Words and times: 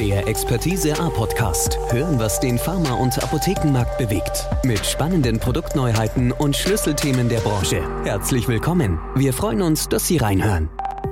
Der 0.00 0.26
Expertise 0.26 0.98
A 0.98 1.10
Podcast. 1.10 1.78
Hören, 1.90 2.18
was 2.18 2.40
den 2.40 2.58
Pharma- 2.58 2.94
und 2.94 3.22
Apothekenmarkt 3.22 3.98
bewegt. 3.98 4.46
Mit 4.64 4.86
spannenden 4.86 5.38
Produktneuheiten 5.38 6.32
und 6.32 6.56
Schlüsselthemen 6.56 7.28
der 7.28 7.40
Branche. 7.40 7.82
Herzlich 8.02 8.48
willkommen. 8.48 8.98
Wir 9.14 9.34
freuen 9.34 9.60
uns, 9.60 9.90
dass 9.90 10.06
Sie 10.06 10.16
reinhören. 10.16 10.70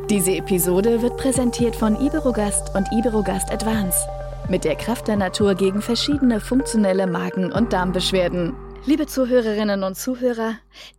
Diese 0.08 0.34
Episode 0.36 1.02
wird 1.02 1.18
präsentiert 1.18 1.76
von 1.76 2.00
Iberogast 2.00 2.74
und 2.74 2.90
Iberogast 2.90 3.52
Advance. 3.52 4.08
Mit 4.48 4.64
der 4.64 4.74
Kraft 4.74 5.06
der 5.06 5.16
Natur 5.16 5.54
gegen 5.54 5.82
verschiedene 5.82 6.40
funktionelle 6.40 7.06
Magen- 7.06 7.52
und 7.52 7.74
Darmbeschwerden. 7.74 8.56
Liebe 8.86 9.06
Zuhörerinnen 9.06 9.82
und 9.82 9.98
Zuhörer, 9.98 10.54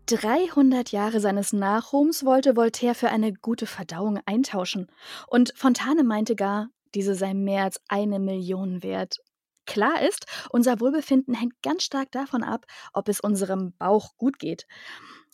300 0.06 0.92
Jahre 0.92 1.20
seines 1.20 1.54
Nachruhms 1.54 2.24
wollte 2.24 2.56
Voltaire 2.56 2.94
für 2.94 3.10
eine 3.10 3.34
gute 3.34 3.66
Verdauung 3.66 4.20
eintauschen. 4.28 4.92
Und 5.26 5.54
Fontane 5.56 6.04
meinte 6.04 6.36
gar, 6.36 6.70
diese 6.96 7.16
sei 7.16 7.34
mehr 7.34 7.64
als 7.64 7.80
eine 7.88 8.20
Million 8.20 8.84
wert. 8.84 9.18
Klar 9.66 10.02
ist, 10.02 10.26
unser 10.50 10.80
Wohlbefinden 10.80 11.36
hängt 11.36 11.62
ganz 11.62 11.84
stark 11.84 12.12
davon 12.12 12.44
ab, 12.44 12.66
ob 12.92 13.08
es 13.08 13.20
unserem 13.20 13.74
Bauch 13.78 14.18
gut 14.18 14.40
geht. 14.40 14.66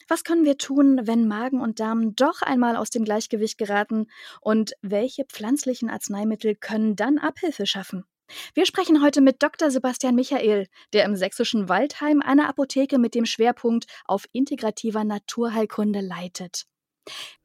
Was 0.07 0.23
können 0.23 0.45
wir 0.45 0.57
tun, 0.57 0.99
wenn 1.03 1.27
Magen 1.27 1.61
und 1.61 1.79
Darm 1.79 2.15
doch 2.15 2.41
einmal 2.41 2.75
aus 2.75 2.89
dem 2.89 3.05
Gleichgewicht 3.05 3.57
geraten? 3.57 4.07
Und 4.41 4.73
welche 4.81 5.25
pflanzlichen 5.25 5.89
Arzneimittel 5.89 6.55
können 6.55 6.95
dann 6.95 7.17
Abhilfe 7.17 7.65
schaffen? 7.65 8.05
Wir 8.53 8.65
sprechen 8.65 9.01
heute 9.03 9.21
mit 9.21 9.41
Dr. 9.41 9.71
Sebastian 9.71 10.15
Michael, 10.15 10.67
der 10.93 11.05
im 11.05 11.15
sächsischen 11.15 11.69
Waldheim 11.69 12.21
eine 12.21 12.49
Apotheke 12.49 12.97
mit 12.97 13.15
dem 13.15 13.25
Schwerpunkt 13.25 13.85
auf 14.05 14.25
integrativer 14.31 15.03
Naturheilkunde 15.03 16.01
leitet. 16.01 16.65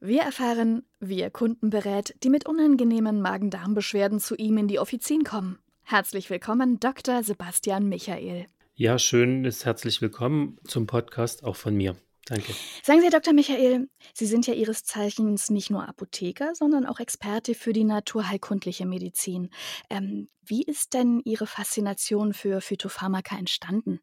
Wir 0.00 0.22
erfahren, 0.22 0.84
wie 0.98 1.20
er 1.20 1.30
Kunden 1.30 1.70
berät, 1.70 2.14
die 2.22 2.30
mit 2.30 2.46
unangenehmen 2.46 3.20
Magen-Darm-Beschwerden 3.20 4.20
zu 4.20 4.34
ihm 4.36 4.58
in 4.58 4.68
die 4.68 4.78
Offizien 4.78 5.24
kommen. 5.24 5.58
Herzlich 5.82 6.30
willkommen, 6.30 6.80
Dr. 6.80 7.22
Sebastian 7.22 7.88
Michael. 7.88 8.46
Ja, 8.74 8.98
schön 8.98 9.44
ist 9.44 9.64
herzlich 9.64 10.00
willkommen 10.00 10.58
zum 10.64 10.86
Podcast 10.86 11.44
auch 11.44 11.56
von 11.56 11.74
mir. 11.74 11.96
Danke. 12.26 12.54
Sagen 12.82 13.00
Sie, 13.00 13.06
Herr 13.06 13.20
Dr. 13.20 13.34
Michael, 13.34 13.88
Sie 14.14 14.26
sind 14.26 14.46
ja 14.46 14.54
Ihres 14.54 14.84
Zeichens 14.84 15.50
nicht 15.50 15.68
nur 15.68 15.88
Apotheker, 15.88 16.54
sondern 16.54 16.86
auch 16.86 17.00
Experte 17.00 17.54
für 17.54 17.72
die 17.72 17.84
naturheilkundliche 17.84 18.86
Medizin. 18.86 19.50
Ähm, 19.90 20.28
wie 20.46 20.62
ist 20.62 20.94
denn 20.94 21.20
Ihre 21.24 21.46
Faszination 21.46 22.32
für 22.32 22.60
Phytopharmaka 22.60 23.36
entstanden? 23.36 24.00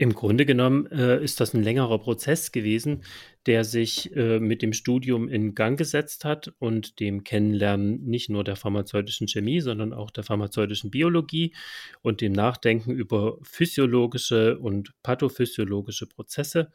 Im 0.00 0.14
Grunde 0.14 0.46
genommen 0.46 0.86
äh, 0.86 1.22
ist 1.22 1.40
das 1.40 1.52
ein 1.52 1.62
längerer 1.62 1.98
Prozess 1.98 2.52
gewesen, 2.52 3.02
der 3.46 3.64
sich 3.64 4.14
äh, 4.14 4.38
mit 4.38 4.60
dem 4.60 4.72
Studium 4.72 5.28
in 5.28 5.54
Gang 5.54 5.78
gesetzt 5.78 6.24
hat 6.24 6.52
und 6.58 7.00
dem 7.00 7.24
Kennenlernen 7.24 8.04
nicht 8.04 8.28
nur 8.28 8.44
der 8.44 8.56
pharmazeutischen 8.56 9.28
Chemie, 9.28 9.60
sondern 9.60 9.94
auch 9.94 10.10
der 10.10 10.24
pharmazeutischen 10.24 10.90
Biologie 10.90 11.54
und 12.02 12.20
dem 12.20 12.32
Nachdenken 12.32 12.92
über 12.92 13.38
physiologische 13.42 14.58
und 14.58 14.92
pathophysiologische 15.02 16.06
Prozesse, 16.06 16.70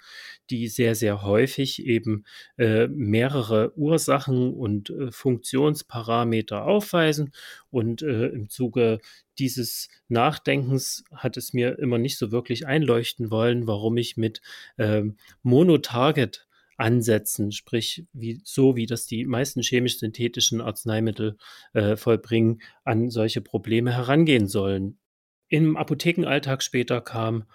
die 0.50 0.68
sehr, 0.68 0.96
sehr 0.96 1.22
häufig 1.22 1.86
eben 1.86 2.26
äh, 2.58 2.88
mehrere 2.88 3.78
Ursachen 3.78 4.54
und 4.54 4.90
äh, 4.90 5.12
Funktionsparameter 5.12 6.66
aufweisen. 6.66 7.32
Und 7.70 8.02
äh, 8.02 8.28
im 8.28 8.50
Zuge 8.50 9.00
dieses 9.38 9.90
Nachdenkens 10.08 11.04
hat 11.14 11.38
es 11.38 11.54
mir 11.54 11.78
immer 11.78 11.98
nicht 11.98 12.18
so 12.18 12.32
wirklich 12.32 12.66
einleuchten 12.66 13.32
wollen, 13.32 13.68
warum 13.68 13.98
ich 13.98 14.18
mit 14.18 14.42
ähm, 14.78 15.18
Monotarget 15.44 16.48
Ansätzen, 16.78 17.52
sprich 17.52 18.06
wie, 18.14 18.42
so 18.44 18.76
wie 18.76 18.86
das 18.86 19.06
die 19.06 19.26
meisten 19.26 19.62
chemisch-synthetischen 19.62 20.62
Arzneimittel 20.62 21.38
äh, 21.74 21.96
vollbringen, 21.96 22.62
an 22.84 23.10
solche 23.10 23.42
Probleme 23.42 23.94
herangehen 23.94 24.48
sollen. 24.48 25.00
Im 25.48 25.78
Apothekenalltag 25.78 26.64
später 26.64 27.02
kam 27.02 27.46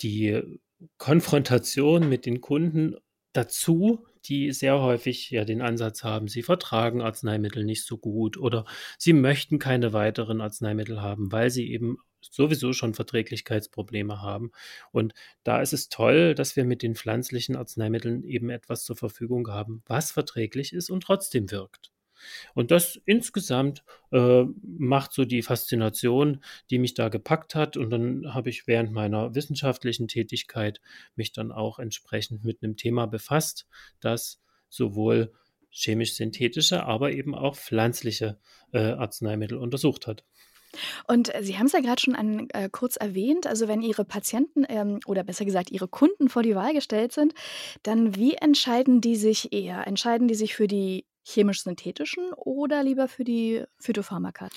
die 0.00 0.40
Konfrontation 0.98 2.08
mit 2.08 2.26
den 2.26 2.40
Kunden 2.40 2.96
dazu, 3.32 4.06
die 4.24 4.52
sehr 4.52 4.80
häufig 4.80 5.30
ja 5.30 5.44
den 5.44 5.62
Ansatz 5.62 6.04
haben, 6.04 6.28
sie 6.28 6.42
vertragen 6.42 7.02
Arzneimittel 7.02 7.64
nicht 7.64 7.84
so 7.84 7.98
gut 7.98 8.36
oder 8.36 8.64
sie 8.98 9.12
möchten 9.12 9.58
keine 9.58 9.92
weiteren 9.92 10.40
Arzneimittel 10.40 11.02
haben, 11.02 11.32
weil 11.32 11.50
sie 11.50 11.70
eben 11.70 11.98
sowieso 12.30 12.72
schon 12.72 12.94
Verträglichkeitsprobleme 12.94 14.20
haben. 14.22 14.52
Und 14.90 15.14
da 15.44 15.60
ist 15.60 15.72
es 15.72 15.88
toll, 15.88 16.34
dass 16.34 16.56
wir 16.56 16.64
mit 16.64 16.82
den 16.82 16.94
pflanzlichen 16.94 17.56
Arzneimitteln 17.56 18.24
eben 18.24 18.50
etwas 18.50 18.84
zur 18.84 18.96
Verfügung 18.96 19.48
haben, 19.48 19.82
was 19.86 20.12
verträglich 20.12 20.72
ist 20.72 20.90
und 20.90 21.02
trotzdem 21.02 21.50
wirkt. 21.50 21.92
Und 22.54 22.70
das 22.70 23.00
insgesamt 23.04 23.84
äh, 24.10 24.44
macht 24.62 25.12
so 25.12 25.24
die 25.24 25.42
Faszination, 25.42 26.42
die 26.70 26.78
mich 26.78 26.94
da 26.94 27.08
gepackt 27.08 27.54
hat. 27.54 27.76
Und 27.76 27.90
dann 27.90 28.34
habe 28.34 28.50
ich 28.50 28.66
während 28.66 28.92
meiner 28.92 29.34
wissenschaftlichen 29.34 30.08
Tätigkeit 30.08 30.80
mich 31.16 31.32
dann 31.32 31.52
auch 31.52 31.78
entsprechend 31.78 32.44
mit 32.44 32.62
einem 32.62 32.76
Thema 32.76 33.06
befasst, 33.06 33.66
das 34.00 34.40
sowohl 34.68 35.32
chemisch-synthetische, 35.70 36.84
aber 36.84 37.12
eben 37.12 37.34
auch 37.34 37.56
pflanzliche 37.56 38.38
äh, 38.72 38.92
Arzneimittel 38.92 39.56
untersucht 39.56 40.06
hat. 40.06 40.24
Und 41.06 41.34
äh, 41.34 41.42
Sie 41.42 41.58
haben 41.58 41.66
es 41.66 41.72
ja 41.72 41.80
gerade 41.80 42.00
schon 42.00 42.14
an, 42.14 42.48
äh, 42.52 42.68
kurz 42.70 42.96
erwähnt, 42.96 43.46
also 43.46 43.68
wenn 43.68 43.82
Ihre 43.82 44.04
Patienten 44.04 44.64
ähm, 44.68 45.00
oder 45.06 45.24
besser 45.24 45.44
gesagt 45.44 45.70
Ihre 45.70 45.88
Kunden 45.88 46.28
vor 46.28 46.42
die 46.42 46.54
Wahl 46.54 46.74
gestellt 46.74 47.12
sind, 47.12 47.34
dann 47.82 48.16
wie 48.16 48.34
entscheiden 48.34 49.00
die 49.00 49.16
sich 49.16 49.52
eher? 49.52 49.86
Entscheiden 49.86 50.28
die 50.28 50.34
sich 50.34 50.54
für 50.54 50.66
die 50.66 51.04
chemisch-synthetischen 51.24 52.32
oder 52.34 52.82
lieber 52.82 53.08
für 53.08 53.24
die 53.24 53.64
Phytopharmaka? 53.78 54.48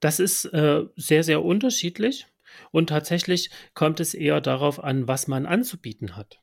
Das 0.00 0.20
ist 0.20 0.46
äh, 0.46 0.84
sehr, 0.96 1.22
sehr 1.22 1.44
unterschiedlich 1.44 2.26
und 2.70 2.88
tatsächlich 2.88 3.50
kommt 3.74 4.00
es 4.00 4.14
eher 4.14 4.40
darauf 4.40 4.82
an, 4.82 5.06
was 5.06 5.28
man 5.28 5.46
anzubieten 5.46 6.16
hat. 6.16 6.40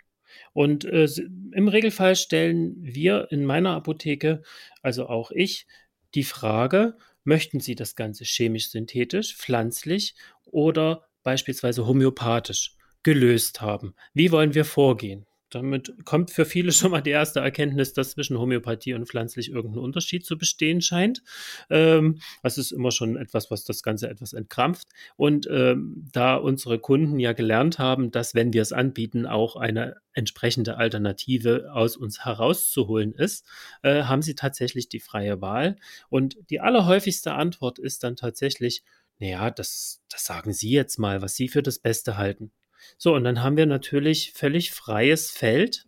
Und 0.53 0.85
äh, 0.85 1.07
im 1.51 1.67
Regelfall 1.67 2.15
stellen 2.15 2.75
wir 2.79 3.31
in 3.31 3.45
meiner 3.45 3.71
Apotheke, 3.71 4.43
also 4.81 5.07
auch 5.07 5.31
ich, 5.31 5.67
die 6.13 6.23
Frage, 6.23 6.97
Möchten 7.25 7.59
Sie 7.59 7.73
das 7.73 7.95
Ganze 7.95 8.23
chemisch-synthetisch, 8.23 9.35
pflanzlich 9.35 10.13
oder 10.45 11.07
beispielsweise 11.23 11.87
homöopathisch 11.87 12.77
gelöst 13.01 13.61
haben? 13.61 13.95
Wie 14.13 14.31
wollen 14.31 14.53
wir 14.53 14.63
vorgehen? 14.63 15.25
Damit 15.49 15.93
kommt 16.05 16.31
für 16.31 16.45
viele 16.45 16.71
schon 16.73 16.91
mal 16.91 17.01
die 17.01 17.11
erste 17.11 17.39
Erkenntnis, 17.39 17.93
dass 17.93 18.11
zwischen 18.11 18.37
Homöopathie 18.37 18.93
und 18.93 19.07
pflanzlich 19.07 19.51
irgendein 19.51 19.83
Unterschied 19.83 20.25
zu 20.25 20.37
bestehen 20.37 20.81
scheint. 20.81 21.23
Ähm, 21.69 22.19
das 22.43 22.57
ist 22.57 22.71
immer 22.71 22.91
schon 22.91 23.15
etwas, 23.15 23.51
was 23.51 23.63
das 23.63 23.83
Ganze 23.83 24.09
etwas 24.09 24.33
entkrampft. 24.33 24.87
Und 25.15 25.47
ähm, 25.49 26.07
da 26.11 26.35
unsere 26.35 26.79
Kunden 26.79 27.19
ja 27.19 27.33
gelernt 27.33 27.79
haben, 27.79 28.11
dass 28.11 28.35
wenn 28.35 28.53
wir 28.53 28.61
es 28.61 28.73
anbieten, 28.73 29.25
auch 29.25 29.55
eine 29.55 29.97
entsprechende 30.13 30.77
Alternative 30.77 31.71
aus 31.73 31.97
uns 31.97 32.25
herauszuholen 32.25 33.13
ist, 33.13 33.45
äh, 33.83 34.03
haben 34.03 34.21
sie 34.21 34.35
tatsächlich 34.35 34.89
die 34.89 34.99
freie 34.99 35.41
Wahl. 35.41 35.75
Und 36.09 36.37
die 36.49 36.61
allerhäufigste 36.61 37.33
Antwort 37.33 37.79
ist 37.79 38.03
dann 38.03 38.15
tatsächlich, 38.15 38.83
naja, 39.19 39.51
das, 39.51 40.01
das 40.09 40.25
sagen 40.25 40.53
Sie 40.53 40.71
jetzt 40.71 40.97
mal, 40.97 41.21
was 41.21 41.35
Sie 41.35 41.47
für 41.47 41.63
das 41.63 41.79
Beste 41.79 42.17
halten. 42.17 42.51
So, 42.97 43.13
und 43.13 43.23
dann 43.23 43.43
haben 43.43 43.57
wir 43.57 43.65
natürlich 43.65 44.33
völlig 44.33 44.71
freies 44.71 45.31
Feld 45.31 45.87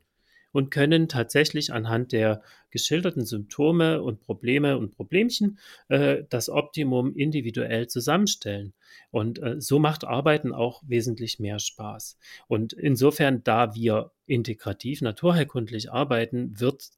und 0.52 0.72
können 0.72 1.08
tatsächlich 1.08 1.72
anhand 1.72 2.12
der 2.12 2.42
geschilderten 2.70 3.25
Symptome 3.25 4.02
und 4.02 4.22
Probleme 4.22 4.78
und 4.78 4.92
Problemchen 4.92 5.59
äh, 5.88 6.24
das 6.30 6.50
Optimum 6.50 7.16
individuell 7.16 7.88
zusammenstellen. 7.88 8.74
Und 9.12 9.42
äh, 9.42 9.59
so 9.59 9.80
macht 9.80 10.03
Arbeiten 10.03 10.53
auch 10.53 10.81
wesentlich 10.86 11.40
mehr 11.40 11.59
Spaß. 11.59 12.18
Und 12.47 12.74
insofern, 12.74 13.44
da 13.44 13.76
wir 13.76 14.12
integrativ 14.26 15.02
naturheilkundlich 15.02 15.92
arbeiten, 15.92 16.59
wird 16.59 16.90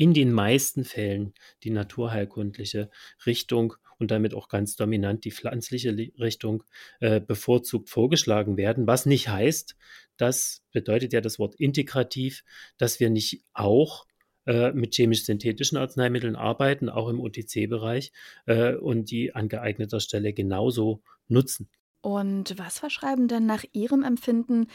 in 0.00 0.14
den 0.14 0.32
meisten 0.32 0.84
Fällen 0.84 1.34
die 1.62 1.68
naturheilkundliche 1.68 2.88
Richtung 3.26 3.74
und 3.98 4.10
damit 4.10 4.32
auch 4.32 4.48
ganz 4.48 4.74
dominant 4.74 5.26
die 5.26 5.30
pflanzliche 5.30 5.94
Richtung 6.18 6.64
äh, 7.00 7.20
bevorzugt 7.20 7.90
vorgeschlagen 7.90 8.56
werden, 8.56 8.86
was 8.86 9.04
nicht 9.04 9.28
heißt, 9.28 9.76
das 10.16 10.62
bedeutet 10.72 11.12
ja 11.12 11.20
das 11.20 11.38
Wort 11.38 11.54
integrativ, 11.54 12.44
dass 12.78 12.98
wir 12.98 13.10
nicht 13.10 13.44
auch 13.52 14.06
äh, 14.46 14.72
mit 14.72 14.94
chemisch-synthetischen 14.94 15.76
Arzneimitteln 15.76 16.34
arbeiten, 16.34 16.88
auch 16.88 17.10
im 17.10 17.20
OTC-Bereich 17.20 18.10
äh, 18.46 18.76
und 18.76 19.10
die 19.10 19.34
an 19.34 19.50
geeigneter 19.50 20.00
Stelle 20.00 20.32
genauso 20.32 21.02
nutzen. 21.28 21.68
Und 22.00 22.58
was 22.58 22.78
verschreiben 22.78 23.28
denn 23.28 23.44
nach 23.44 23.64
Ihrem 23.74 24.02
Empfinden 24.02 24.68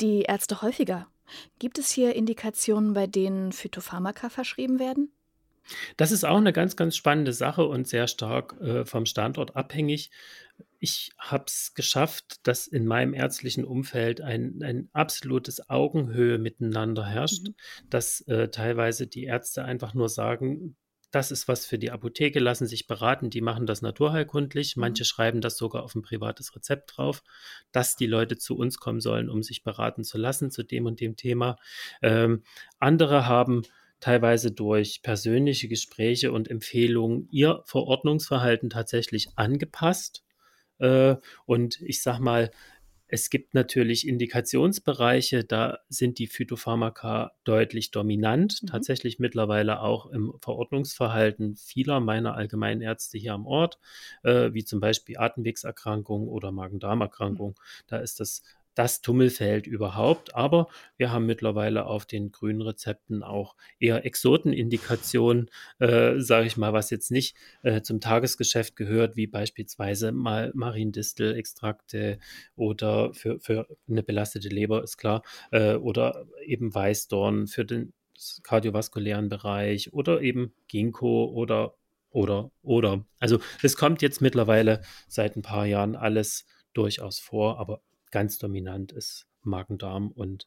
die 0.00 0.22
Ärzte 0.22 0.62
häufiger? 0.62 1.08
Gibt 1.58 1.78
es 1.78 1.90
hier 1.90 2.14
Indikationen, 2.14 2.94
bei 2.94 3.06
denen 3.06 3.52
Phytopharmaka 3.52 4.28
verschrieben 4.28 4.78
werden? 4.78 5.12
Das 5.96 6.12
ist 6.12 6.24
auch 6.24 6.38
eine 6.38 6.52
ganz, 6.52 6.76
ganz 6.76 6.96
spannende 6.96 7.32
Sache 7.32 7.66
und 7.66 7.86
sehr 7.86 8.06
stark 8.06 8.58
äh, 8.60 8.84
vom 8.84 9.06
Standort 9.06 9.56
abhängig. 9.56 10.10
Ich 10.78 11.12
habe 11.18 11.44
es 11.46 11.74
geschafft, 11.74 12.46
dass 12.46 12.66
in 12.66 12.86
meinem 12.86 13.14
ärztlichen 13.14 13.64
Umfeld 13.64 14.20
ein, 14.20 14.60
ein 14.62 14.88
absolutes 14.92 15.68
Augenhöhe 15.68 16.38
miteinander 16.38 17.04
herrscht, 17.04 17.48
mhm. 17.48 17.54
dass 17.90 18.20
äh, 18.22 18.48
teilweise 18.48 19.06
die 19.06 19.24
Ärzte 19.24 19.64
einfach 19.64 19.94
nur 19.94 20.08
sagen, 20.08 20.76
das 21.10 21.30
ist 21.30 21.48
was 21.48 21.64
für 21.64 21.78
die 21.78 21.90
Apotheke, 21.90 22.38
lassen 22.38 22.66
sich 22.66 22.86
beraten, 22.86 23.30
die 23.30 23.40
machen 23.40 23.66
das 23.66 23.82
naturheilkundlich. 23.82 24.76
Mhm. 24.76 24.80
Manche 24.80 25.04
schreiben 25.04 25.40
das 25.40 25.56
sogar 25.56 25.82
auf 25.82 25.94
ein 25.94 26.02
privates 26.02 26.54
Rezept 26.54 26.96
drauf, 26.96 27.22
dass 27.72 27.96
die 27.96 28.06
Leute 28.06 28.36
zu 28.36 28.56
uns 28.56 28.78
kommen 28.78 29.00
sollen, 29.00 29.30
um 29.30 29.42
sich 29.42 29.62
beraten 29.62 30.04
zu 30.04 30.18
lassen 30.18 30.50
zu 30.50 30.62
dem 30.62 30.86
und 30.86 31.00
dem 31.00 31.16
Thema. 31.16 31.56
Ähm, 32.02 32.42
andere 32.78 33.26
haben 33.26 33.62
teilweise 34.00 34.52
durch 34.52 35.02
persönliche 35.02 35.68
Gespräche 35.68 36.30
und 36.30 36.48
Empfehlungen 36.48 37.28
ihr 37.30 37.62
Verordnungsverhalten 37.64 38.70
tatsächlich 38.70 39.28
angepasst. 39.36 40.24
Äh, 40.78 41.16
und 41.46 41.80
ich 41.80 42.02
sag 42.02 42.20
mal, 42.20 42.50
es 43.08 43.30
gibt 43.30 43.54
natürlich 43.54 44.06
Indikationsbereiche, 44.06 45.42
da 45.42 45.78
sind 45.88 46.18
die 46.18 46.26
Phytopharmaka 46.26 47.32
deutlich 47.44 47.90
dominant, 47.90 48.62
mhm. 48.62 48.66
tatsächlich 48.66 49.18
mittlerweile 49.18 49.80
auch 49.80 50.06
im 50.06 50.34
Verordnungsverhalten 50.42 51.56
vieler 51.56 52.00
meiner 52.00 52.34
Allgemeinärzte 52.34 53.16
hier 53.16 53.32
am 53.32 53.46
Ort, 53.46 53.78
äh, 54.24 54.52
wie 54.52 54.64
zum 54.64 54.80
Beispiel 54.80 55.16
Atemwegserkrankungen 55.16 56.28
oder 56.28 56.52
Magen-Darm-Erkrankungen. 56.52 57.54
Mhm. 57.56 57.84
Da 57.86 57.96
ist 57.98 58.20
das 58.20 58.42
das 58.78 59.00
Tummelfeld 59.00 59.66
überhaupt. 59.66 60.36
Aber 60.36 60.68
wir 60.96 61.10
haben 61.10 61.26
mittlerweile 61.26 61.86
auf 61.86 62.06
den 62.06 62.30
grünen 62.30 62.62
Rezepten 62.62 63.24
auch 63.24 63.56
eher 63.80 64.06
Exotenindikationen, 64.06 65.50
äh, 65.80 66.20
sage 66.20 66.46
ich 66.46 66.56
mal, 66.56 66.72
was 66.72 66.90
jetzt 66.90 67.10
nicht 67.10 67.34
äh, 67.62 67.82
zum 67.82 68.00
Tagesgeschäft 68.00 68.76
gehört, 68.76 69.16
wie 69.16 69.26
beispielsweise 69.26 70.12
mal 70.12 70.52
Mariendistel-Extrakte 70.54 72.20
oder 72.54 73.12
für, 73.14 73.40
für 73.40 73.66
eine 73.88 74.04
belastete 74.04 74.48
Leber, 74.48 74.84
ist 74.84 74.96
klar, 74.96 75.22
äh, 75.50 75.74
oder 75.74 76.26
eben 76.44 76.72
Weißdorn 76.72 77.48
für 77.48 77.64
den 77.64 77.92
kardiovaskulären 78.44 79.28
Bereich 79.28 79.92
oder 79.92 80.20
eben 80.22 80.52
Ginkgo 80.68 81.24
oder 81.26 81.74
oder 82.10 82.50
oder. 82.62 83.04
Also 83.18 83.40
es 83.62 83.76
kommt 83.76 84.02
jetzt 84.02 84.20
mittlerweile 84.20 84.82
seit 85.08 85.36
ein 85.36 85.42
paar 85.42 85.66
Jahren 85.66 85.96
alles 85.96 86.46
durchaus 86.74 87.18
vor, 87.18 87.58
aber 87.58 87.80
ganz 88.10 88.38
dominant 88.38 88.92
ist 88.92 89.26
Magen-Darm 89.42 90.10
und 90.10 90.46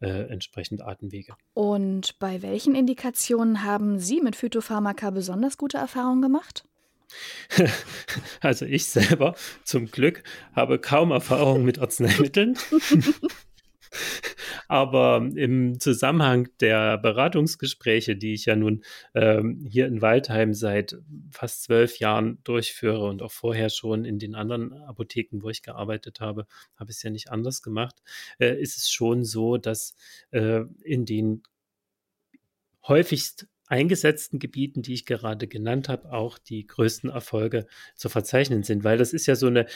äh, 0.00 0.28
entsprechend 0.28 0.82
Atemwege. 0.82 1.34
Und 1.54 2.18
bei 2.18 2.42
welchen 2.42 2.74
Indikationen 2.74 3.64
haben 3.64 3.98
Sie 3.98 4.20
mit 4.20 4.36
Phytopharmaka 4.36 5.10
besonders 5.10 5.56
gute 5.56 5.78
Erfahrungen 5.78 6.22
gemacht? 6.22 6.64
Also 8.40 8.64
ich 8.64 8.86
selber 8.86 9.34
zum 9.64 9.90
Glück 9.90 10.24
habe 10.54 10.78
kaum 10.78 11.12
Erfahrung 11.12 11.64
mit 11.64 11.78
Arzneimitteln. 11.78 12.58
Aber 14.68 15.28
im 15.34 15.80
Zusammenhang 15.80 16.48
der 16.60 16.98
Beratungsgespräche, 16.98 18.16
die 18.16 18.34
ich 18.34 18.46
ja 18.46 18.56
nun 18.56 18.82
ähm, 19.14 19.64
hier 19.68 19.86
in 19.86 20.02
Waldheim 20.02 20.54
seit 20.54 20.96
fast 21.30 21.64
zwölf 21.64 21.98
Jahren 21.98 22.38
durchführe 22.44 23.06
und 23.06 23.22
auch 23.22 23.32
vorher 23.32 23.70
schon 23.70 24.04
in 24.04 24.18
den 24.18 24.34
anderen 24.34 24.72
Apotheken, 24.72 25.42
wo 25.42 25.48
ich 25.48 25.62
gearbeitet 25.62 26.20
habe, 26.20 26.46
habe 26.76 26.90
ich 26.90 26.96
es 26.96 27.02
ja 27.02 27.10
nicht 27.10 27.30
anders 27.30 27.62
gemacht, 27.62 28.02
äh, 28.38 28.60
ist 28.60 28.76
es 28.76 28.90
schon 28.90 29.24
so, 29.24 29.56
dass 29.56 29.94
äh, 30.30 30.62
in 30.82 31.06
den 31.06 31.42
häufigst 32.86 33.46
eingesetzten 33.72 34.38
Gebieten, 34.38 34.82
die 34.82 34.92
ich 34.92 35.06
gerade 35.06 35.48
genannt 35.48 35.88
habe, 35.88 36.12
auch 36.12 36.36
die 36.38 36.66
größten 36.66 37.08
Erfolge 37.08 37.66
zu 37.96 38.10
verzeichnen 38.10 38.64
sind, 38.64 38.84
weil 38.84 38.98
das 38.98 39.14
ist 39.14 39.26
ja 39.26 39.34
so 39.34 39.46
eine 39.46 39.66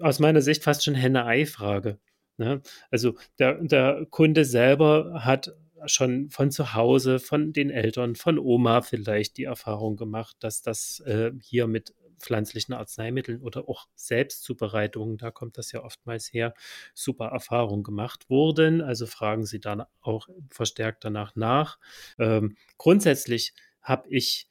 aus 0.00 0.18
meiner 0.18 0.42
Sicht 0.42 0.64
fast 0.64 0.84
schon 0.84 0.96
Henne-Ei-Frage. 0.96 2.00
Ne? 2.36 2.62
Also 2.90 3.14
der, 3.38 3.62
der 3.62 4.06
Kunde 4.10 4.44
selber 4.44 5.24
hat 5.24 5.54
schon 5.86 6.30
von 6.30 6.50
zu 6.50 6.74
Hause, 6.74 7.18
von 7.18 7.52
den 7.52 7.70
Eltern, 7.70 8.14
von 8.16 8.38
Oma 8.38 8.82
vielleicht 8.82 9.36
die 9.36 9.44
Erfahrung 9.44 9.96
gemacht, 9.96 10.36
dass 10.40 10.62
das 10.62 11.00
äh, 11.00 11.32
hier 11.40 11.66
mit 11.66 11.94
pflanzlichen 12.18 12.74
Arzneimitteln 12.74 13.40
oder 13.42 13.68
auch 13.68 13.86
Selbstzubereitungen, 13.94 15.18
da 15.18 15.30
kommt 15.30 15.58
das 15.58 15.72
ja 15.72 15.82
oftmals 15.82 16.32
her, 16.32 16.54
super 16.94 17.26
Erfahrungen 17.26 17.82
gemacht 17.82 18.30
wurden. 18.30 18.80
Also 18.80 19.06
fragen 19.06 19.44
Sie 19.44 19.60
dann 19.60 19.82
auch 20.00 20.28
verstärkt 20.50 21.04
danach 21.04 21.36
nach. 21.36 21.78
Ähm, 22.18 22.56
grundsätzlich 22.78 23.52
habe 23.82 24.08
ich 24.08 24.48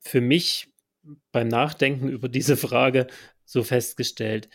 für 0.00 0.20
mich 0.20 0.72
beim 1.32 1.48
Nachdenken 1.48 2.08
über 2.08 2.28
diese 2.28 2.56
Frage 2.56 3.06
so 3.44 3.62
festgestellt, 3.62 4.48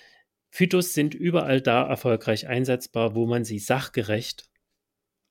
Phytos 0.50 0.94
sind 0.94 1.14
überall 1.14 1.62
da 1.62 1.88
erfolgreich 1.88 2.48
einsetzbar, 2.48 3.16
wo 3.16 3.26
man 3.26 3.44
sie 3.44 3.60
sachgerecht 3.60 4.50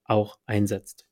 auch 0.03 0.37
einsetzt. 0.45 1.07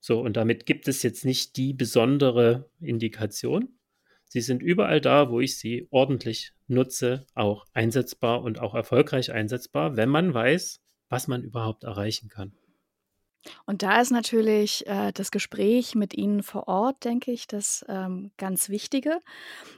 So, 0.00 0.20
und 0.20 0.36
damit 0.36 0.66
gibt 0.66 0.88
es 0.88 1.02
jetzt 1.02 1.24
nicht 1.24 1.56
die 1.56 1.72
besondere 1.72 2.70
Indikation. 2.80 3.78
Sie 4.26 4.40
sind 4.40 4.62
überall 4.62 5.00
da, 5.00 5.30
wo 5.30 5.40
ich 5.40 5.58
sie 5.58 5.86
ordentlich 5.90 6.52
nutze, 6.66 7.26
auch 7.34 7.66
einsetzbar 7.72 8.42
und 8.42 8.58
auch 8.58 8.74
erfolgreich 8.74 9.32
einsetzbar, 9.32 9.96
wenn 9.96 10.08
man 10.08 10.34
weiß, 10.34 10.82
was 11.08 11.28
man 11.28 11.42
überhaupt 11.42 11.84
erreichen 11.84 12.28
kann. 12.28 12.52
Und 13.66 13.82
da 13.82 14.00
ist 14.00 14.10
natürlich 14.10 14.86
äh, 14.86 15.12
das 15.12 15.30
Gespräch 15.30 15.94
mit 15.94 16.14
Ihnen 16.14 16.42
vor 16.42 16.68
Ort, 16.68 17.04
denke 17.04 17.32
ich, 17.32 17.46
das 17.46 17.84
ähm, 17.88 18.30
ganz 18.36 18.68
Wichtige. 18.68 19.20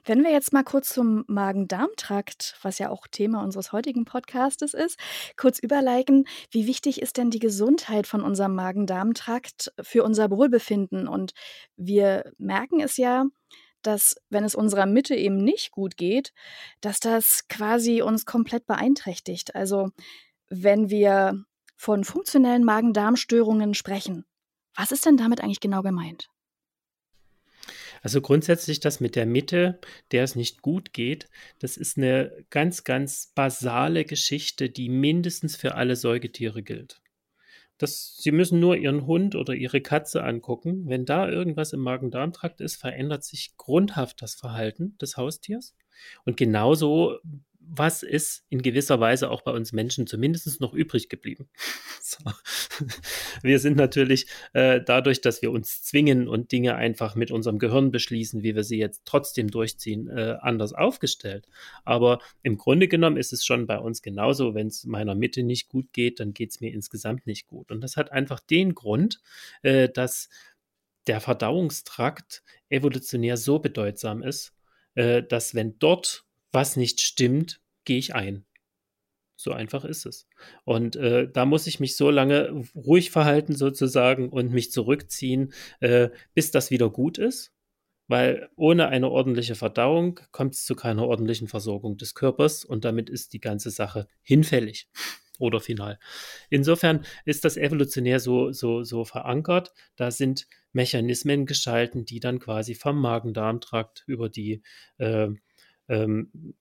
Wenn 0.05 0.23
wir 0.23 0.31
jetzt 0.31 0.53
mal 0.53 0.65
kurz 0.65 0.91
zum 0.91 1.25
Magen-Darm-Trakt, 1.27 2.59
was 2.63 2.79
ja 2.79 2.91
auch 2.91 3.07
Thema 3.07 3.43
unseres 3.43 3.73
heutigen 3.73 4.05
Podcastes 4.05 4.75
ist, 4.75 4.99
kurz 5.37 5.59
überleiten, 5.59 6.27
wie 6.51 6.67
wichtig 6.67 7.03
ist 7.03 7.17
denn 7.17 7.31
die 7.31 7.39
Gesundheit 7.39 8.07
von 8.07 8.23
unserem 8.23 8.55
Magen-Darm-Trakt 8.55 9.73
für 9.81 10.05
unser 10.05 10.31
Wohlbefinden? 10.31 11.09
Und 11.09 11.33
wir 11.77 12.33
merken 12.39 12.81
es 12.81 12.97
ja, 12.97 13.25
dass 13.83 14.17
wenn 14.31 14.45
es 14.45 14.55
unserer 14.55 14.87
Mitte 14.87 15.15
eben 15.15 15.37
nicht 15.37 15.71
gut 15.71 15.97
geht, 15.97 16.33
dass 16.81 16.99
das 17.01 17.47
quasi 17.49 18.03
uns 18.03 18.27
komplett 18.27 18.67
beeinträchtigt. 18.67 19.55
Also 19.55 19.91
wenn 20.49 20.91
wir 20.91 21.45
von 21.76 22.05
funktionellen 22.05 22.64
Magen-Darm-Störungen 22.64 23.75
sprechen. 23.75 24.25
Was 24.75 24.93
ist 24.93 25.06
denn 25.06 25.17
damit 25.17 25.43
eigentlich 25.43 25.61
genau 25.61 25.82
gemeint? 25.82 26.28
Also 28.02 28.20
grundsätzlich 28.20 28.81
das 28.81 29.00
mit 29.00 29.17
der 29.17 29.26
Mitte, 29.26 29.81
der 30.12 30.23
es 30.23 30.37
nicht 30.37 30.62
gut 30.62 30.93
geht, 30.93 31.28
das 31.58 31.76
ist 31.76 31.96
eine 31.96 32.32
ganz, 32.50 32.84
ganz 32.84 33.32
basale 33.34 34.05
Geschichte, 34.05 34.70
die 34.70 34.88
mindestens 34.88 35.56
für 35.56 35.75
alle 35.75 35.96
Säugetiere 35.96 36.62
gilt. 36.62 37.00
Das, 37.78 38.17
Sie 38.17 38.31
müssen 38.31 38.58
nur 38.58 38.76
Ihren 38.76 39.06
Hund 39.06 39.34
oder 39.34 39.55
Ihre 39.55 39.82
Katze 39.82 40.25
angucken. 40.25 40.84
Wenn 40.87 41.05
da 41.05 41.28
irgendwas 41.28 41.73
im 41.73 41.81
Magen-Darm-Trakt 41.81 42.61
ist, 42.61 42.76
verändert 42.76 43.25
sich 43.25 43.56
grundhaft 43.56 44.23
das 44.23 44.34
Verhalten 44.34 44.96
des 44.99 45.17
Haustiers. 45.17 45.75
Und 46.25 46.37
genauso 46.38 47.19
was 47.69 48.03
ist 48.03 48.45
in 48.49 48.62
gewisser 48.62 49.00
Weise 49.00 49.31
auch 49.31 49.43
bei 49.43 49.50
uns 49.50 49.73
Menschen 49.73 50.07
zumindest 50.07 50.61
noch 50.61 50.73
übrig 50.73 51.09
geblieben. 51.09 51.49
So. 52.07 52.19
Wir 53.43 53.59
sind 53.59 53.76
natürlich 53.76 54.29
äh, 54.52 54.81
dadurch, 54.81 55.23
dass 55.23 55.43
wir 55.43 55.50
uns 55.50 55.83
zwingen 55.83 56.29
und 56.29 56.52
Dinge 56.52 56.76
einfach 56.76 57.17
mit 57.17 57.33
unserem 57.33 57.59
Gehirn 57.59 57.90
beschließen, 57.90 58.45
wie 58.45 58.55
wir 58.55 58.62
sie 58.62 58.79
jetzt 58.79 59.02
trotzdem 59.07 59.50
durchziehen, 59.50 60.09
äh, 60.09 60.37
anders 60.40 60.73
aufgestellt. 60.73 61.49
Aber 61.85 62.21
im 62.45 62.59
Grunde 62.59 62.87
genommen 62.87 63.17
ist 63.17 63.33
es 63.33 63.45
schon 63.45 63.67
bei 63.67 63.79
uns 63.79 64.02
genauso, 64.02 64.55
wenn 64.55 64.69
es 64.69 64.85
meiner 64.85 65.17
Mitte 65.17 65.43
nicht 65.43 65.69
gut 65.69 65.93
geht, 65.93 66.21
dann 66.21 66.33
geht 66.33 66.50
es 66.50 66.61
mir 66.61 66.73
insgesamt 66.73 67.26
nicht 67.26 67.49
gut. 67.49 67.73
Und 67.73 67.81
das 67.81 67.97
hat 67.97 68.12
einfach 68.12 68.38
den 68.38 68.76
Grund, 68.76 69.21
äh, 69.62 69.88
dass 69.88 70.29
der 71.09 71.21
Verdauungstrakt 71.21 72.45
evolutionär 72.69 73.37
so 73.37 73.59
bedeutsam 73.59 74.23
ist, 74.23 74.55
äh, 74.95 75.25
dass 75.25 75.57
wenn 75.57 75.79
dort 75.81 76.25
was 76.52 76.76
nicht 76.76 77.00
stimmt, 77.00 77.61
gehe 77.87 77.99
ich 77.99 78.14
ein. 78.14 78.45
So 79.37 79.52
einfach 79.52 79.85
ist 79.85 80.07
es. 80.07 80.26
Und 80.64 80.97
äh, 80.97 81.31
da 81.31 81.45
muss 81.45 81.66
ich 81.66 81.78
mich 81.78 81.97
so 81.97 82.11
lange 82.11 82.64
ruhig 82.75 83.11
verhalten 83.11 83.55
sozusagen 83.55 84.31
und 84.31 84.52
mich 84.52 84.73
zurückziehen, 84.73 85.52
äh, 85.81 86.09
bis 86.35 86.50
das 86.50 86.71
wieder 86.71 86.90
gut 86.90 87.19
ist. 87.19 87.52
Weil 88.09 88.49
ohne 88.55 88.88
eine 88.88 89.11
ordentliche 89.11 89.57
Verdauung 89.57 90.21
kommt 90.31 90.55
es 90.55 90.64
zu 90.64 90.75
keiner 90.76 91.07
ordentlichen 91.07 91.49
Versorgung 91.49 91.97
des 91.97 92.14
Körpers 92.14 92.64
und 92.64 92.85
damit 92.85 93.11
ist 93.11 93.33
die 93.33 93.40
ganze 93.40 93.71
Sache 93.71 94.07
hinfällig 94.23 94.88
oder 95.38 95.61
final. 95.61 95.99
Insofern 96.49 97.05
ist 97.25 97.45
das 97.45 97.57
evolutionär 97.57 98.21
so, 98.21 98.52
so, 98.52 98.85
so 98.85 99.05
verankert. 99.05 99.73
Da 99.97 100.11
sind 100.11 100.47
Mechanismen 100.73 101.47
geschalten, 101.47 102.05
die 102.05 102.21
dann 102.21 102.38
quasi 102.38 102.75
vom 102.75 103.00
Magen-Darm-Trakt 103.00 104.05
über 104.07 104.28
die 104.28 104.62
äh, 104.99 105.28
ähm, 105.88 106.55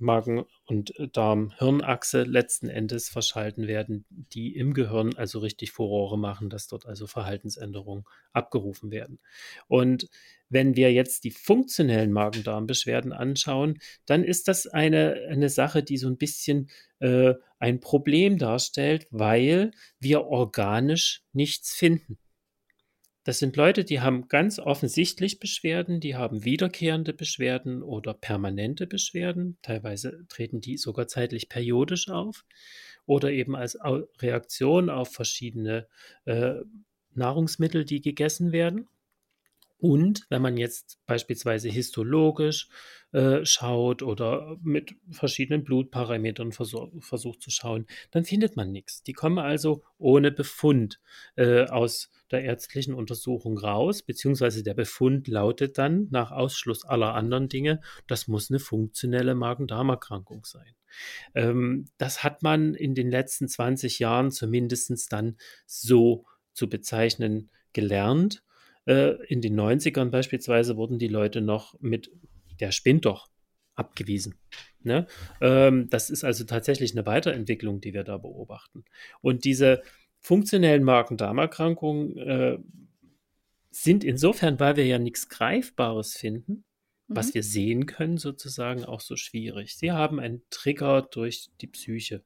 Magen- 0.00 0.44
und 0.66 0.98
äh, 0.98 1.08
Darm-Hirnachse 1.08 2.22
letzten 2.22 2.68
Endes 2.68 3.08
verschalten 3.08 3.66
werden, 3.66 4.04
die 4.10 4.56
im 4.56 4.74
Gehirn 4.74 5.14
also 5.16 5.38
richtig 5.40 5.72
Furore 5.72 6.18
machen, 6.18 6.50
dass 6.50 6.66
dort 6.68 6.86
also 6.86 7.06
Verhaltensänderungen 7.06 8.04
abgerufen 8.32 8.90
werden. 8.90 9.18
Und 9.68 10.08
wenn 10.48 10.76
wir 10.76 10.92
jetzt 10.92 11.24
die 11.24 11.30
funktionellen 11.30 12.12
Magen-Darm-Beschwerden 12.12 13.12
anschauen, 13.12 13.78
dann 14.06 14.24
ist 14.24 14.48
das 14.48 14.66
eine, 14.66 15.26
eine 15.28 15.48
Sache, 15.48 15.82
die 15.82 15.96
so 15.96 16.08
ein 16.08 16.16
bisschen 16.16 16.70
äh, 16.98 17.34
ein 17.58 17.80
Problem 17.80 18.38
darstellt, 18.38 19.06
weil 19.10 19.70
wir 20.00 20.26
organisch 20.26 21.22
nichts 21.32 21.74
finden. 21.74 22.18
Das 23.24 23.38
sind 23.38 23.56
Leute, 23.56 23.84
die 23.84 24.00
haben 24.00 24.28
ganz 24.28 24.58
offensichtlich 24.58 25.40
Beschwerden, 25.40 26.00
die 26.00 26.16
haben 26.16 26.44
wiederkehrende 26.44 27.12
Beschwerden 27.12 27.82
oder 27.82 28.14
permanente 28.14 28.86
Beschwerden. 28.86 29.58
Teilweise 29.60 30.24
treten 30.28 30.62
die 30.62 30.78
sogar 30.78 31.06
zeitlich 31.06 31.50
periodisch 31.50 32.08
auf 32.08 32.46
oder 33.04 33.30
eben 33.30 33.54
als 33.54 33.78
Reaktion 34.20 34.88
auf 34.88 35.12
verschiedene 35.12 35.86
äh, 36.24 36.54
Nahrungsmittel, 37.12 37.84
die 37.84 38.00
gegessen 38.00 38.52
werden. 38.52 38.88
Und 39.80 40.26
wenn 40.28 40.42
man 40.42 40.56
jetzt 40.56 40.98
beispielsweise 41.06 41.68
histologisch 41.68 42.68
äh, 43.12 43.44
schaut 43.44 44.02
oder 44.02 44.58
mit 44.62 44.94
verschiedenen 45.10 45.64
Blutparametern 45.64 46.52
versuch, 46.52 46.90
versucht 47.00 47.42
zu 47.42 47.50
schauen, 47.50 47.86
dann 48.10 48.24
findet 48.24 48.56
man 48.56 48.70
nichts. 48.70 49.02
Die 49.02 49.14
kommen 49.14 49.38
also 49.38 49.82
ohne 49.98 50.30
Befund 50.30 51.00
äh, 51.36 51.64
aus 51.64 52.10
der 52.30 52.44
ärztlichen 52.44 52.94
Untersuchung 52.94 53.58
raus, 53.58 54.02
beziehungsweise 54.02 54.62
der 54.62 54.74
Befund 54.74 55.28
lautet 55.28 55.78
dann 55.78 56.08
nach 56.10 56.30
Ausschluss 56.30 56.84
aller 56.84 57.14
anderen 57.14 57.48
Dinge, 57.48 57.80
das 58.06 58.28
muss 58.28 58.50
eine 58.50 58.60
funktionelle 58.60 59.34
Magen-Darm-Erkrankung 59.34 60.44
sein. 60.44 60.74
Ähm, 61.34 61.86
das 61.98 62.22
hat 62.22 62.42
man 62.42 62.74
in 62.74 62.94
den 62.94 63.10
letzten 63.10 63.48
20 63.48 63.98
Jahren 63.98 64.30
zumindest 64.30 65.12
dann 65.12 65.36
so 65.66 66.26
zu 66.52 66.68
bezeichnen 66.68 67.50
gelernt. 67.72 68.42
Äh, 68.86 69.22
in 69.26 69.40
den 69.40 69.58
90ern 69.58 70.10
beispielsweise 70.10 70.76
wurden 70.76 70.98
die 70.98 71.08
Leute 71.08 71.40
noch 71.40 71.78
mit 71.80 72.10
der 72.60 72.72
spinnt 72.72 73.06
doch 73.06 73.30
abgewiesen. 73.74 74.38
Ne? 74.82 75.06
Ähm, 75.40 75.88
das 75.90 76.10
ist 76.10 76.24
also 76.24 76.44
tatsächlich 76.44 76.92
eine 76.92 77.06
Weiterentwicklung, 77.06 77.80
die 77.80 77.94
wir 77.94 78.04
da 78.04 78.18
beobachten. 78.18 78.84
Und 79.20 79.44
diese 79.44 79.82
funktionellen 80.20 80.84
Magen-Darm-Erkrankungen 80.84 82.16
äh, 82.18 82.58
sind 83.70 84.04
insofern, 84.04 84.60
weil 84.60 84.76
wir 84.76 84.86
ja 84.86 84.98
nichts 84.98 85.28
Greifbares 85.28 86.14
finden, 86.14 86.64
mhm. 87.06 87.16
was 87.16 87.34
wir 87.34 87.42
sehen 87.42 87.86
können, 87.86 88.18
sozusagen 88.18 88.84
auch 88.84 89.00
so 89.00 89.16
schwierig. 89.16 89.76
Sie 89.76 89.92
haben 89.92 90.20
einen 90.20 90.42
Trigger 90.50 91.02
durch 91.02 91.50
die 91.60 91.68
Psyche. 91.68 92.24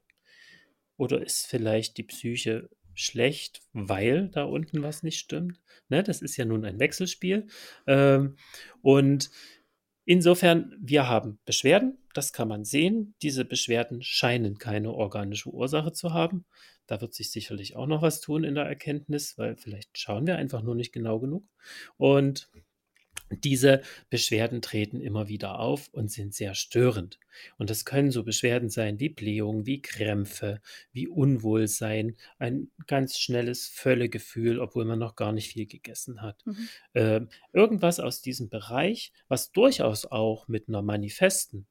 Oder 0.97 1.23
ist 1.23 1.47
vielleicht 1.47 1.99
die 1.99 2.05
Psyche 2.05 2.69
schlecht, 2.95 3.63
weil 3.73 4.29
da 4.29 4.45
unten 4.45 4.83
was 4.83 5.03
nicht 5.03 5.19
stimmt. 5.19 5.61
Ne, 5.89 6.03
das 6.03 6.23
ist 6.23 6.37
ja 6.37 6.45
nun 6.45 6.65
ein 6.65 6.79
Wechselspiel. 6.79 7.47
Ähm, 7.87 8.37
und 8.83 9.31
insofern, 10.05 10.75
wir 10.81 11.09
haben 11.09 11.39
Beschwerden, 11.45 11.99
das 12.15 12.33
kann 12.33 12.49
man 12.49 12.65
sehen. 12.65 13.15
Diese 13.23 13.45
Beschwerden 13.45 14.03
scheinen 14.03 14.59
keine 14.59 14.93
organische 14.93 15.51
Ursache 15.51 15.93
zu 15.93 16.13
haben. 16.13 16.45
Da 16.87 17.01
wird 17.01 17.15
sich 17.15 17.31
sicherlich 17.31 17.77
auch 17.77 17.87
noch 17.87 18.03
was 18.03 18.21
tun 18.21 18.45
in 18.45 18.55
der 18.55 18.65
Erkenntnis, 18.65 19.39
weil 19.39 19.57
vielleicht 19.57 19.97
schauen 19.99 20.27
wir 20.27 20.37
einfach 20.37 20.63
nur 20.63 20.75
nicht 20.75 20.93
genau 20.93 21.19
genug. 21.19 21.45
Und 21.97 22.51
diese 23.43 23.83
Beschwerden 24.11 24.63
treten 24.63 25.01
immer 25.01 25.29
wieder 25.29 25.59
auf 25.59 25.89
und 25.93 26.11
sind 26.11 26.35
sehr 26.35 26.55
störend. 26.55 27.19
Und 27.59 27.71
das 27.71 27.85
können 27.85 28.11
so 28.11 28.23
Beschwerden 28.23 28.71
sein 28.71 29.01
wie 29.01 29.09
Blähung, 29.09 29.67
wie 29.67 29.83
Krämpfe, 29.83 30.61
wie 30.93 31.09
Unwohlsein, 31.09 32.17
ein 32.39 32.71
ganz 32.87 33.19
schnelles 33.19 33.67
Völlegefühl, 33.67 34.61
obwohl 34.61 34.85
man 34.85 34.99
noch 34.99 35.17
gar 35.17 35.33
nicht 35.33 35.49
viel 35.49 35.67
gegessen 35.67 36.23
hat. 36.23 36.45
Mhm. 36.47 36.69
Äh, 36.93 37.21
irgendwas 37.53 38.01
aus 38.01 38.21
diesem 38.21 38.49
Bereich, 38.49 39.13
was 39.29 39.53
durchaus 39.53 40.07
auch 40.07 40.49
mit 40.49 40.69
einer 40.69 40.83
manifesten 40.83 41.67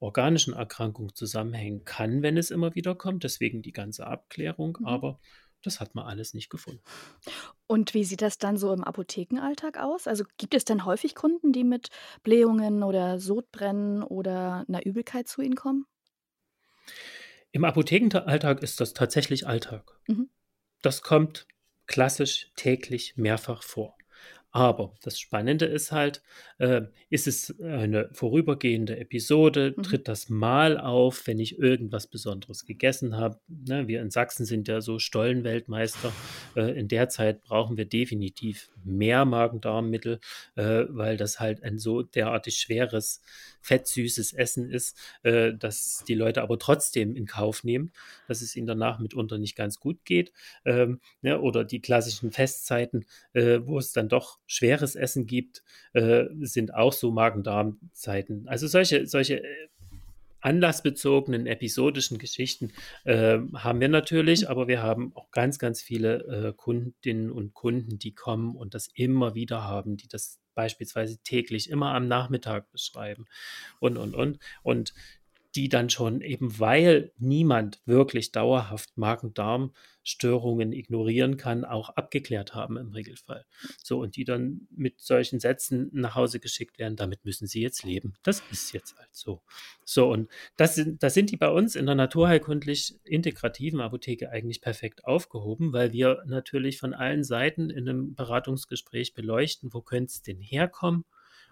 organischen 0.00 0.54
Erkrankung 0.54 1.14
zusammenhängen 1.14 1.84
kann, 1.84 2.22
wenn 2.22 2.36
es 2.36 2.50
immer 2.50 2.74
wieder 2.74 2.94
kommt. 2.94 3.24
Deswegen 3.24 3.62
die 3.62 3.72
ganze 3.72 4.06
Abklärung. 4.06 4.78
Mhm. 4.80 4.86
Aber 4.86 5.20
das 5.62 5.80
hat 5.80 5.94
man 5.94 6.06
alles 6.06 6.34
nicht 6.34 6.50
gefunden. 6.50 6.82
Und 7.66 7.94
wie 7.94 8.04
sieht 8.04 8.22
das 8.22 8.38
dann 8.38 8.56
so 8.56 8.72
im 8.72 8.82
Apothekenalltag 8.82 9.78
aus? 9.78 10.06
Also 10.06 10.24
gibt 10.38 10.54
es 10.54 10.64
denn 10.64 10.84
häufig 10.84 11.14
Kunden, 11.14 11.52
die 11.52 11.64
mit 11.64 11.88
Blähungen 12.22 12.82
oder 12.82 13.20
Sodbrennen 13.20 14.02
oder 14.02 14.64
einer 14.68 14.84
Übelkeit 14.84 15.28
zu 15.28 15.40
Ihnen 15.40 15.54
kommen? 15.54 15.86
Im 17.52 17.64
Apothekenalltag 17.64 18.62
ist 18.62 18.80
das 18.80 18.92
tatsächlich 18.94 19.46
Alltag. 19.46 20.00
Mhm. 20.08 20.30
Das 20.82 21.02
kommt 21.02 21.46
klassisch 21.86 22.50
täglich 22.56 23.16
mehrfach 23.16 23.62
vor. 23.62 23.96
Aber 24.52 24.94
das 25.02 25.18
Spannende 25.18 25.66
ist 25.66 25.92
halt, 25.92 26.22
äh, 26.58 26.82
ist 27.08 27.28
es 27.28 27.60
eine 27.60 28.10
vorübergehende 28.12 28.98
Episode? 28.98 29.74
Mhm. 29.76 29.82
Tritt 29.84 30.08
das 30.08 30.28
mal 30.28 30.78
auf, 30.78 31.26
wenn 31.28 31.38
ich 31.38 31.58
irgendwas 31.58 32.08
Besonderes 32.08 32.64
gegessen 32.64 33.16
habe? 33.16 33.38
Ne, 33.46 33.86
wir 33.86 34.00
in 34.02 34.10
Sachsen 34.10 34.44
sind 34.44 34.66
ja 34.66 34.80
so 34.80 34.98
Stollenweltmeister. 34.98 36.12
Äh, 36.56 36.78
in 36.78 36.88
der 36.88 37.08
Zeit 37.08 37.42
brauchen 37.42 37.76
wir 37.76 37.84
definitiv 37.84 38.70
mehr 38.82 39.24
Magen-Darm-Mittel, 39.24 40.18
äh, 40.56 40.84
weil 40.88 41.16
das 41.16 41.38
halt 41.38 41.62
ein 41.62 41.78
so 41.78 42.02
derartig 42.02 42.56
schweres, 42.58 43.22
fettsüßes 43.60 44.32
Essen 44.32 44.70
ist, 44.70 44.96
äh, 45.22 45.52
dass 45.54 46.02
die 46.08 46.14
Leute 46.14 46.42
aber 46.42 46.58
trotzdem 46.58 47.14
in 47.14 47.26
Kauf 47.26 47.62
nehmen, 47.62 47.92
dass 48.26 48.42
es 48.42 48.56
ihnen 48.56 48.66
danach 48.66 48.98
mitunter 48.98 49.38
nicht 49.38 49.54
ganz 49.54 49.78
gut 49.78 50.04
geht. 50.04 50.32
Ähm, 50.64 51.00
ne, 51.22 51.40
oder 51.40 51.64
die 51.64 51.80
klassischen 51.80 52.32
Festzeiten, 52.32 53.06
äh, 53.32 53.60
wo 53.62 53.78
es 53.78 53.92
dann 53.92 54.08
doch 54.08 54.39
schweres 54.50 54.96
Essen 54.96 55.26
gibt, 55.28 55.62
äh, 55.92 56.24
sind 56.40 56.74
auch 56.74 56.92
so 56.92 57.12
Magen-Darm-Zeiten. 57.12 58.48
Also 58.48 58.66
solche, 58.66 59.06
solche 59.06 59.44
äh, 59.44 59.68
anlassbezogenen, 60.40 61.46
episodischen 61.46 62.18
Geschichten 62.18 62.72
äh, 63.04 63.38
haben 63.54 63.80
wir 63.80 63.88
natürlich, 63.88 64.50
aber 64.50 64.66
wir 64.66 64.82
haben 64.82 65.12
auch 65.14 65.30
ganz, 65.30 65.60
ganz 65.60 65.80
viele 65.80 66.48
äh, 66.48 66.52
Kundinnen 66.56 67.30
und 67.30 67.54
Kunden, 67.54 68.00
die 68.00 68.12
kommen 68.12 68.56
und 68.56 68.74
das 68.74 68.88
immer 68.92 69.36
wieder 69.36 69.62
haben, 69.62 69.96
die 69.96 70.08
das 70.08 70.40
beispielsweise 70.56 71.18
täglich 71.22 71.70
immer 71.70 71.94
am 71.94 72.08
Nachmittag 72.08 72.72
beschreiben 72.72 73.26
und, 73.78 73.96
und, 73.96 74.16
und. 74.16 74.40
Und 74.64 74.94
die 75.54 75.68
dann 75.68 75.90
schon 75.90 76.20
eben, 76.20 76.58
weil 76.60 77.12
niemand 77.18 77.80
wirklich 77.84 78.30
dauerhaft 78.30 78.96
Magen-Darm-Störungen 78.96 80.72
ignorieren 80.72 81.36
kann, 81.36 81.64
auch 81.64 81.90
abgeklärt 81.90 82.54
haben 82.54 82.76
im 82.76 82.90
Regelfall. 82.90 83.44
So, 83.82 84.00
und 84.00 84.14
die 84.16 84.24
dann 84.24 84.68
mit 84.70 85.00
solchen 85.00 85.40
Sätzen 85.40 85.90
nach 85.92 86.14
Hause 86.14 86.38
geschickt 86.38 86.78
werden, 86.78 86.94
damit 86.96 87.24
müssen 87.24 87.48
sie 87.48 87.62
jetzt 87.62 87.82
leben. 87.82 88.14
Das 88.22 88.42
ist 88.52 88.72
jetzt 88.72 88.96
halt 88.96 89.08
so. 89.12 89.42
So, 89.84 90.10
und 90.10 90.30
das 90.56 90.76
sind, 90.76 91.02
das 91.02 91.14
sind 91.14 91.30
die 91.30 91.36
bei 91.36 91.48
uns 91.48 91.74
in 91.74 91.86
der 91.86 91.96
naturheilkundlich 91.96 92.94
integrativen 93.02 93.80
Apotheke 93.80 94.30
eigentlich 94.30 94.60
perfekt 94.60 95.04
aufgehoben, 95.04 95.72
weil 95.72 95.92
wir 95.92 96.22
natürlich 96.26 96.78
von 96.78 96.94
allen 96.94 97.24
Seiten 97.24 97.70
in 97.70 97.88
einem 97.88 98.14
Beratungsgespräch 98.14 99.14
beleuchten, 99.14 99.72
wo 99.72 99.82
könnte 99.82 100.12
es 100.12 100.22
denn 100.22 100.40
herkommen? 100.40 101.04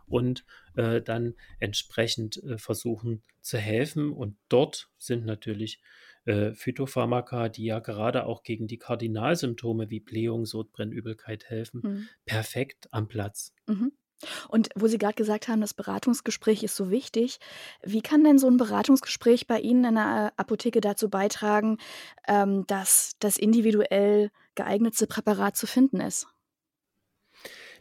Und 0.09 0.45
äh, 0.77 1.01
dann 1.01 1.35
entsprechend 1.59 2.43
äh, 2.43 2.59
versuchen 2.59 3.23
zu 3.41 3.59
helfen. 3.59 4.13
Und 4.13 4.37
dort 4.49 4.91
sind 4.99 5.25
natürlich 5.25 5.81
äh, 6.25 6.53
Phytopharmaka, 6.53 7.49
die 7.49 7.65
ja 7.65 7.79
gerade 7.79 8.27
auch 8.27 8.43
gegen 8.43 8.67
die 8.67 8.79
Kardinalsymptome 8.79 9.91
wie 9.91 10.01
Blähung, 10.01 10.47
Sodbrennen, 10.47 10.93
Übelkeit 10.93 11.45
helfen, 11.45 11.81
mhm. 11.83 12.09
perfekt 12.27 12.89
am 12.91 13.09
Platz. 13.09 13.55
Mhm. 13.67 13.93
Und 14.49 14.69
wo 14.75 14.89
Sie 14.89 14.99
gerade 14.99 15.15
gesagt 15.15 15.49
haben, 15.49 15.61
das 15.61 15.75
Beratungsgespräch 15.75 16.63
ist 16.65 16.75
so 16.75 16.91
wichtig, 16.91 17.39
wie 17.83 18.01
kann 18.01 18.25
denn 18.25 18.39
so 18.39 18.49
ein 18.49 18.57
Beratungsgespräch 18.57 19.47
bei 19.47 19.61
Ihnen 19.61 19.85
in 19.85 19.95
der 19.95 20.33
Apotheke 20.37 20.81
dazu 20.81 21.09
beitragen, 21.09 21.79
ähm, 22.27 22.67
dass 22.67 23.13
das 23.21 23.39
individuell 23.39 24.31
geeignete 24.57 25.07
Präparat 25.07 25.57
zu 25.57 25.67
finden 25.67 26.01
ist? 26.01 26.27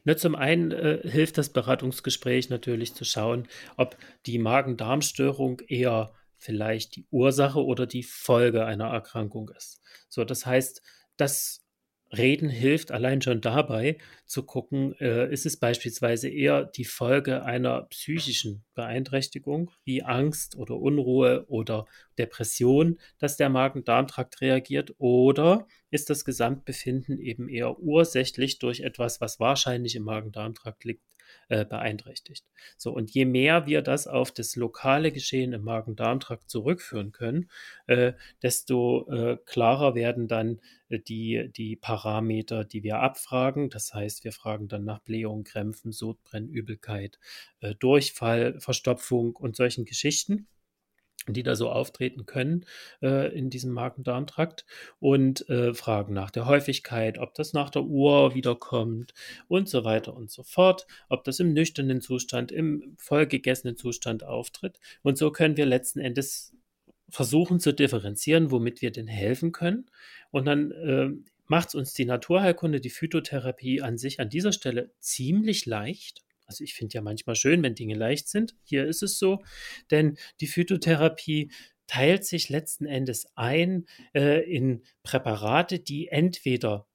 Ne, 0.07 0.15
zum 0.15 0.35
einen 0.35 0.71
äh, 0.71 1.01
hilft 1.03 1.37
das 1.37 1.49
Beratungsgespräch 1.49 2.49
natürlich 2.49 2.93
zu 2.95 3.03
schauen, 3.03 3.49
ob 3.75 3.97
die 4.25 4.39
Magen-Darm-Störung 4.39 5.59
eher 5.67 6.13
vielleicht 6.37 6.95
die 6.95 7.05
Ursache 7.11 7.61
oder 7.61 7.85
die 7.87 8.03
Folge 8.03 8.63
einer 8.63 8.85
Erkrankung 8.85 9.49
ist. 9.49 9.81
So, 10.07 10.23
das 10.23 10.45
heißt, 10.45 10.81
das 11.17 11.66
Reden 12.15 12.49
hilft 12.49 12.91
allein 12.91 13.21
schon 13.21 13.41
dabei 13.41 13.97
zu 14.25 14.43
gucken, 14.43 14.95
äh, 14.99 15.31
ist 15.31 15.45
es 15.45 15.57
beispielsweise 15.57 16.29
eher 16.29 16.63
die 16.63 16.85
Folge 16.85 17.43
einer 17.43 17.83
psychischen 17.83 18.63
Beeinträchtigung 18.75 19.71
wie 19.83 20.03
Angst 20.03 20.55
oder 20.55 20.77
Unruhe 20.77 21.45
oder 21.47 21.85
Depression, 22.17 22.99
dass 23.17 23.35
der 23.35 23.49
Magen-Darm-Trakt 23.49 24.41
reagiert 24.41 24.93
oder 24.99 25.67
ist 25.91 26.09
das 26.09 26.23
Gesamtbefinden 26.23 27.19
eben 27.19 27.49
eher 27.49 27.79
ursächlich 27.79 28.59
durch 28.59 28.81
etwas, 28.81 29.19
was 29.19 29.39
wahrscheinlich 29.39 29.95
im 29.95 30.03
Magen-Darm-Trakt 30.03 30.83
liegt, 30.85 31.03
äh, 31.49 31.65
beeinträchtigt. 31.65 32.45
So, 32.77 32.91
und 32.91 33.11
je 33.11 33.25
mehr 33.25 33.65
wir 33.65 33.81
das 33.81 34.07
auf 34.07 34.31
das 34.31 34.55
lokale 34.55 35.11
Geschehen 35.11 35.53
im 35.53 35.63
Magen-Darm-Trakt 35.63 36.49
zurückführen 36.49 37.11
können, 37.11 37.49
äh, 37.87 38.13
desto 38.41 39.09
äh, 39.11 39.37
klarer 39.45 39.95
werden 39.95 40.27
dann 40.27 40.59
äh, 40.89 40.99
die, 40.99 41.49
die 41.55 41.75
Parameter, 41.75 42.63
die 42.63 42.83
wir 42.83 42.99
abfragen. 42.99 43.69
Das 43.69 43.93
heißt, 43.93 44.23
wir 44.23 44.31
fragen 44.31 44.67
dann 44.67 44.83
nach 44.83 44.99
Blähung, 44.99 45.43
Krämpfen, 45.43 45.91
Sodbrennen, 45.91 46.49
Übelkeit, 46.49 47.19
äh, 47.61 47.75
Durchfall, 47.75 48.59
Verstopfung 48.59 49.35
und 49.35 49.55
solchen 49.55 49.85
Geschichten. 49.85 50.47
Die 51.33 51.43
da 51.43 51.55
so 51.55 51.69
auftreten 51.69 52.25
können 52.25 52.65
äh, 53.01 53.35
in 53.37 53.49
diesem 53.49 53.71
Magen-Darm-Trakt 53.71 54.65
und 54.99 55.47
äh, 55.49 55.73
fragen 55.73 56.13
nach 56.13 56.31
der 56.31 56.45
Häufigkeit, 56.45 57.17
ob 57.17 57.33
das 57.33 57.53
nach 57.53 57.69
der 57.69 57.83
Uhr 57.83 58.33
wiederkommt 58.35 59.13
und 59.47 59.69
so 59.69 59.83
weiter 59.83 60.15
und 60.15 60.31
so 60.31 60.43
fort, 60.43 60.87
ob 61.09 61.23
das 61.23 61.39
im 61.39 61.53
nüchternen 61.53 62.01
Zustand, 62.01 62.51
im 62.51 62.95
vollgegessenen 62.97 63.77
Zustand 63.77 64.23
auftritt. 64.23 64.79
Und 65.03 65.17
so 65.17 65.31
können 65.31 65.57
wir 65.57 65.65
letzten 65.65 65.99
Endes 65.99 66.53
versuchen 67.09 67.59
zu 67.59 67.73
differenzieren, 67.73 68.51
womit 68.51 68.81
wir 68.81 68.91
denn 68.91 69.07
helfen 69.07 69.51
können. 69.51 69.85
Und 70.31 70.45
dann 70.45 70.71
äh, 70.71 71.09
macht 71.45 71.69
es 71.69 71.75
uns 71.75 71.93
die 71.93 72.05
Naturheilkunde, 72.05 72.81
die 72.81 72.89
Phytotherapie 72.89 73.81
an 73.81 73.97
sich 73.97 74.19
an 74.19 74.29
dieser 74.29 74.51
Stelle 74.51 74.91
ziemlich 74.99 75.65
leicht 75.65 76.23
also 76.47 76.63
ich 76.63 76.73
finde 76.73 76.95
ja 76.95 77.01
manchmal 77.01 77.35
schön, 77.35 77.61
wenn 77.61 77.75
Dinge 77.75 77.95
leicht 77.95 78.29
sind. 78.29 78.55
Hier 78.63 78.85
ist 78.85 79.03
es 79.03 79.19
so, 79.19 79.43
denn 79.91 80.17
die 80.39 80.47
Phytotherapie 80.47 81.51
teilt 81.87 82.25
sich 82.25 82.49
letzten 82.49 82.85
Endes 82.85 83.27
ein 83.35 83.85
äh, 84.13 84.43
in 84.49 84.83
Präparate, 85.03 85.79
die 85.79 86.07
entweder 86.07 86.87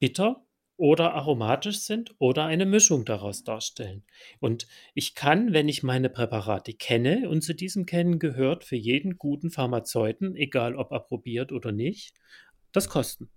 bitter 0.00 0.44
oder 0.76 1.14
aromatisch 1.14 1.80
sind 1.80 2.14
oder 2.18 2.44
eine 2.44 2.64
Mischung 2.64 3.04
daraus 3.04 3.42
darstellen. 3.42 4.04
Und 4.38 4.68
ich 4.94 5.14
kann, 5.14 5.52
wenn 5.52 5.68
ich 5.68 5.82
meine 5.82 6.08
Präparate 6.08 6.72
kenne, 6.72 7.28
und 7.28 7.42
zu 7.42 7.52
diesem 7.52 7.84
Kennen 7.84 8.20
gehört 8.20 8.64
für 8.64 8.76
jeden 8.76 9.18
guten 9.18 9.50
Pharmazeuten, 9.50 10.36
egal 10.36 10.76
ob 10.76 10.92
approbiert 10.92 11.50
oder 11.50 11.72
nicht, 11.72 12.14
das 12.70 12.88
Kosten. 12.88 13.28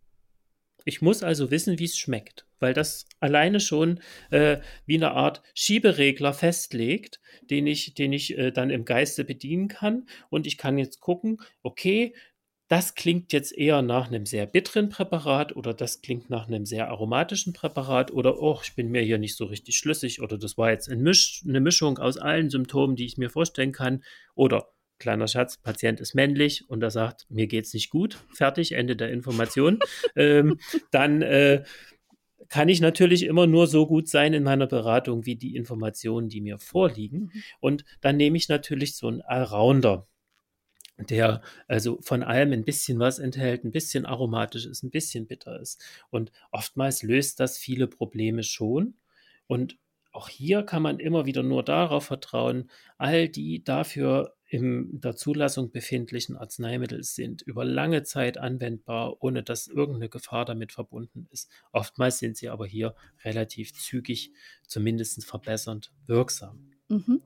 Ich 0.85 1.01
muss 1.01 1.23
also 1.23 1.51
wissen, 1.51 1.79
wie 1.79 1.85
es 1.85 1.97
schmeckt, 1.97 2.45
weil 2.59 2.73
das 2.73 3.05
alleine 3.19 3.59
schon 3.59 3.99
äh, 4.29 4.57
wie 4.85 4.95
eine 4.95 5.11
Art 5.11 5.41
Schieberegler 5.53 6.33
festlegt, 6.33 7.19
den 7.41 7.67
ich, 7.67 7.93
den 7.93 8.13
ich 8.13 8.37
äh, 8.37 8.51
dann 8.51 8.69
im 8.69 8.85
Geiste 8.85 9.23
bedienen 9.23 9.67
kann. 9.67 10.07
Und 10.29 10.47
ich 10.47 10.57
kann 10.57 10.77
jetzt 10.77 10.99
gucken, 10.99 11.37
okay, 11.61 12.13
das 12.71 12.95
klingt 12.95 13.33
jetzt 13.33 13.51
eher 13.51 13.81
nach 13.81 14.07
einem 14.07 14.25
sehr 14.25 14.45
bitteren 14.45 14.87
Präparat 14.87 15.53
oder 15.57 15.73
das 15.73 16.01
klingt 16.01 16.29
nach 16.29 16.47
einem 16.47 16.65
sehr 16.65 16.87
aromatischen 16.87 17.51
Präparat 17.51 18.11
oder, 18.11 18.41
oh, 18.41 18.59
ich 18.63 18.75
bin 18.75 18.89
mir 18.91 19.01
hier 19.01 19.17
nicht 19.17 19.35
so 19.35 19.43
richtig 19.43 19.75
schlüssig 19.75 20.21
oder 20.21 20.37
das 20.37 20.57
war 20.57 20.71
jetzt 20.71 20.89
ein 20.89 21.01
Misch, 21.01 21.43
eine 21.45 21.59
Mischung 21.59 21.97
aus 21.97 22.15
allen 22.15 22.49
Symptomen, 22.49 22.95
die 22.95 23.05
ich 23.05 23.17
mir 23.17 23.29
vorstellen 23.29 23.73
kann 23.73 24.05
oder 24.35 24.69
kleiner 25.01 25.27
Schatz, 25.27 25.57
Patient 25.57 25.99
ist 25.99 26.15
männlich 26.15 26.69
und 26.69 26.81
er 26.81 26.91
sagt, 26.91 27.25
mir 27.29 27.47
geht 27.47 27.65
es 27.65 27.73
nicht 27.73 27.89
gut, 27.89 28.19
fertig, 28.33 28.73
Ende 28.73 28.95
der 28.95 29.11
Information, 29.11 29.79
ähm, 30.15 30.59
dann 30.91 31.21
äh, 31.21 31.63
kann 32.47 32.69
ich 32.69 32.81
natürlich 32.81 33.23
immer 33.23 33.47
nur 33.47 33.65
so 33.67 33.87
gut 33.87 34.07
sein 34.07 34.33
in 34.33 34.43
meiner 34.43 34.67
Beratung 34.67 35.25
wie 35.25 35.35
die 35.35 35.55
Informationen, 35.55 36.29
die 36.29 36.41
mir 36.41 36.59
vorliegen. 36.59 37.19
Mhm. 37.19 37.43
Und 37.61 37.85
dann 38.01 38.17
nehme 38.17 38.37
ich 38.37 38.49
natürlich 38.49 38.97
so 38.97 39.07
einen 39.07 39.21
Allrounder, 39.21 40.07
der 40.97 41.41
also 41.67 41.99
von 42.01 42.23
allem 42.23 42.51
ein 42.51 42.65
bisschen 42.65 42.99
was 42.99 43.19
enthält, 43.19 43.63
ein 43.63 43.71
bisschen 43.71 44.05
aromatisch 44.05 44.65
ist, 44.65 44.83
ein 44.83 44.91
bisschen 44.91 45.27
bitter 45.27 45.59
ist. 45.59 45.81
Und 46.09 46.31
oftmals 46.51 47.03
löst 47.03 47.39
das 47.39 47.57
viele 47.57 47.87
Probleme 47.87 48.43
schon. 48.43 48.95
Und 49.47 49.77
auch 50.11 50.27
hier 50.27 50.63
kann 50.63 50.81
man 50.81 50.99
immer 50.99 51.25
wieder 51.25 51.43
nur 51.43 51.63
darauf 51.63 52.05
vertrauen, 52.05 52.69
all 52.97 53.29
die 53.29 53.63
dafür 53.63 54.35
in 54.51 54.99
der 54.99 55.15
Zulassung 55.15 55.71
befindlichen 55.71 56.35
Arzneimittel 56.35 57.03
sind 57.03 57.41
über 57.41 57.63
lange 57.63 58.03
Zeit 58.03 58.37
anwendbar, 58.37 59.23
ohne 59.23 59.43
dass 59.43 59.67
irgendeine 59.67 60.09
Gefahr 60.09 60.43
damit 60.43 60.73
verbunden 60.73 61.25
ist. 61.31 61.49
Oftmals 61.71 62.19
sind 62.19 62.35
sie 62.35 62.49
aber 62.49 62.65
hier 62.65 62.93
relativ 63.23 63.73
zügig, 63.73 64.33
zumindest 64.67 65.23
verbessernd 65.23 65.93
wirksam. 66.05 66.69
Mhm. 66.89 67.21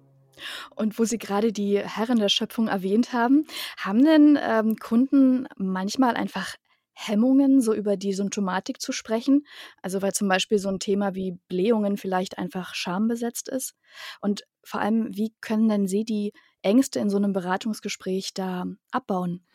Und 0.75 1.00
wo 1.00 1.05
Sie 1.05 1.17
gerade 1.17 1.51
die 1.51 1.79
Herren 1.79 2.20
der 2.20 2.29
Schöpfung 2.29 2.67
erwähnt 2.67 3.12
haben, 3.12 3.48
haben 3.77 4.05
denn 4.05 4.38
ähm, 4.39 4.75
Kunden 4.75 5.48
manchmal 5.58 6.13
einfach 6.13 6.53
Hemmungen, 6.94 7.60
so 7.60 7.74
über 7.74 7.98
die 7.98 8.13
Symptomatik 8.13 8.79
zu 8.79 8.91
sprechen? 8.91 9.48
Also 9.82 10.03
weil 10.03 10.13
zum 10.13 10.27
Beispiel 10.27 10.60
so 10.60 10.70
ein 10.70 10.79
Thema 10.79 11.15
wie 11.15 11.39
Blähungen 11.48 11.98
vielleicht 11.98 12.38
einfach 12.38 12.75
schambesetzt 12.75 13.50
ist. 13.50 13.74
Und 14.22 14.44
vor 14.63 14.79
allem, 14.79 15.08
wie 15.15 15.34
können 15.41 15.70
denn 15.70 15.88
Sie 15.88 16.05
die 16.05 16.34
Ängste 16.65 17.00
in 17.00 17.10
so 17.10 17.17
einem 17.17 17.34
Beratungsgespräch 17.34 18.34
da 18.34 18.65
abbauen? 18.91 19.45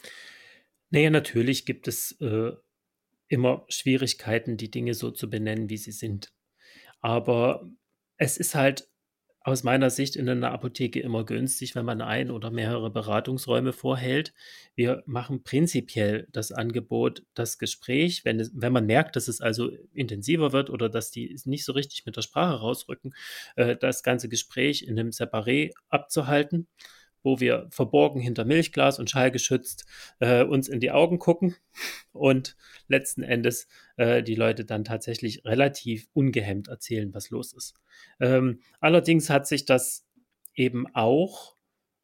Naja, 0.91 1.11
natürlich 1.11 1.67
gibt 1.67 1.89
es 1.89 2.13
äh, 2.21 2.53
immer 3.29 3.65
Schwierigkeiten, 3.69 4.57
die 4.57 4.71
Dinge 4.71 4.95
so 4.95 5.11
zu 5.11 5.29
benennen, 5.31 5.69
wie 5.69 5.77
sie 5.77 5.93
sind. 5.93 6.33
Aber 7.01 7.71
es 8.17 8.37
ist 8.37 8.55
halt 8.55 8.89
aus 9.43 9.63
meiner 9.63 9.89
Sicht 9.89 10.17
in 10.17 10.29
einer 10.29 10.53
Apotheke 10.53 11.01
immer 11.01 11.25
günstig, 11.25 11.75
wenn 11.75 11.87
man 11.87 12.03
ein 12.03 12.31
oder 12.31 12.51
mehrere 12.51 12.91
Beratungsräume 12.91 13.73
vorhält. 13.73 14.35
Wir 14.75 15.03
machen 15.07 15.43
prinzipiell 15.43 16.29
das 16.31 16.53
Angebot, 16.53 17.25
das 17.33 17.57
Gespräch, 17.57 18.25
wenn, 18.27 18.39
es, 18.39 18.51
wenn 18.55 18.73
man 18.73 18.85
merkt, 18.85 19.17
dass 19.17 19.29
es 19.29 19.41
also 19.41 19.71
intensiver 19.95 20.53
wird 20.53 20.69
oder 20.69 20.91
dass 20.91 21.11
die 21.11 21.35
nicht 21.47 21.65
so 21.65 21.73
richtig 21.73 22.05
mit 22.05 22.17
der 22.17 22.23
Sprache 22.23 22.61
rausrücken, 22.61 23.15
äh, 23.57 23.77
das 23.77 24.03
ganze 24.03 24.29
Gespräch 24.29 24.83
in 24.83 24.99
einem 24.99 25.11
Separé 25.11 25.71
abzuhalten 25.89 26.69
wo 27.23 27.41
wir 27.41 27.67
verborgen 27.71 28.21
hinter 28.21 28.45
Milchglas 28.45 28.99
und 28.99 29.11
schallgeschützt 29.11 29.87
äh, 30.21 30.45
uns 30.45 30.69
in 30.69 30.81
die 30.81 30.91
Augen 30.91 31.19
gucken 31.19 31.57
und 32.13 32.57
letzten 32.89 33.23
Endes 33.23 33.69
äh, 33.97 34.23
die 34.23 34.35
Leute 34.35 34.65
dann 34.65 34.85
tatsächlich 34.85 35.45
relativ 35.45 36.09
ungehemmt 36.13 36.69
erzählen, 36.69 37.13
was 37.15 37.31
los 37.31 37.53
ist. 37.53 37.75
Ähm, 38.21 38.61
allerdings 38.81 39.31
hat 39.31 39.47
sich 39.47 39.65
das 39.65 40.07
eben 40.55 40.87
auch 40.95 41.57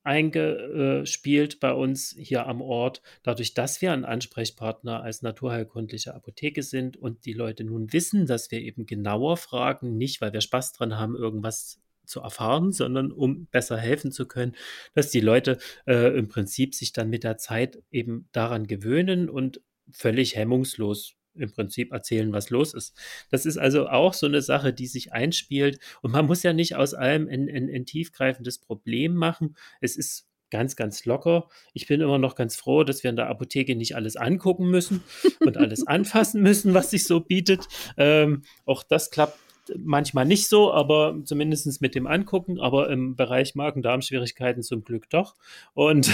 eingespielt 0.06 1.58
bei 1.58 1.72
uns 1.72 2.14
hier 2.16 2.46
am 2.46 2.62
Ort, 2.62 3.02
dadurch, 3.24 3.54
dass 3.54 3.82
wir 3.82 3.92
ein 3.92 4.04
Ansprechpartner 4.04 5.02
als 5.02 5.22
naturheilkundliche 5.22 6.14
Apotheke 6.14 6.62
sind 6.62 6.96
und 6.96 7.24
die 7.24 7.32
Leute 7.32 7.64
nun 7.64 7.92
wissen, 7.92 8.24
dass 8.24 8.52
wir 8.52 8.60
eben 8.60 8.86
genauer 8.86 9.36
fragen, 9.36 9.96
nicht 9.96 10.20
weil 10.20 10.32
wir 10.32 10.42
Spaß 10.42 10.74
dran 10.74 10.96
haben, 10.96 11.16
irgendwas 11.16 11.80
zu 12.06 12.20
erfahren, 12.20 12.72
sondern 12.72 13.12
um 13.12 13.46
besser 13.46 13.76
helfen 13.76 14.12
zu 14.12 14.26
können, 14.26 14.54
dass 14.94 15.10
die 15.10 15.20
Leute 15.20 15.58
äh, 15.86 16.16
im 16.16 16.28
Prinzip 16.28 16.74
sich 16.74 16.92
dann 16.92 17.10
mit 17.10 17.24
der 17.24 17.36
Zeit 17.36 17.82
eben 17.90 18.28
daran 18.32 18.66
gewöhnen 18.66 19.28
und 19.28 19.60
völlig 19.90 20.36
hemmungslos 20.36 21.14
im 21.34 21.52
Prinzip 21.52 21.92
erzählen, 21.92 22.32
was 22.32 22.50
los 22.50 22.74
ist. 22.74 22.96
Das 23.30 23.46
ist 23.46 23.58
also 23.58 23.88
auch 23.88 24.14
so 24.14 24.26
eine 24.26 24.42
Sache, 24.42 24.72
die 24.72 24.86
sich 24.86 25.12
einspielt. 25.12 25.78
Und 26.02 26.12
man 26.12 26.26
muss 26.26 26.42
ja 26.42 26.52
nicht 26.52 26.76
aus 26.76 26.94
allem 26.94 27.28
ein, 27.28 27.48
ein, 27.48 27.70
ein 27.70 27.86
tiefgreifendes 27.86 28.58
Problem 28.58 29.14
machen. 29.14 29.56
Es 29.80 29.96
ist 29.96 30.26
ganz, 30.50 30.76
ganz 30.76 31.04
locker. 31.04 31.48
Ich 31.72 31.86
bin 31.86 32.00
immer 32.00 32.18
noch 32.18 32.34
ganz 32.34 32.56
froh, 32.56 32.84
dass 32.84 33.02
wir 33.02 33.10
in 33.10 33.16
der 33.16 33.28
Apotheke 33.28 33.74
nicht 33.76 33.96
alles 33.96 34.16
angucken 34.16 34.70
müssen 34.70 35.02
und 35.40 35.56
alles 35.56 35.86
anfassen 35.86 36.42
müssen, 36.42 36.74
was 36.74 36.90
sich 36.90 37.04
so 37.04 37.20
bietet. 37.20 37.66
Ähm, 37.96 38.42
auch 38.64 38.82
das 38.82 39.10
klappt 39.10 39.38
manchmal 39.78 40.24
nicht 40.24 40.48
so, 40.48 40.72
aber 40.72 41.18
zumindest 41.24 41.80
mit 41.80 41.94
dem 41.94 42.06
Angucken, 42.06 42.60
aber 42.60 42.90
im 42.90 43.16
Bereich 43.16 43.54
Magen-Darm-Schwierigkeiten 43.54 44.62
zum 44.62 44.84
Glück 44.84 45.08
doch. 45.10 45.34
Und 45.74 46.10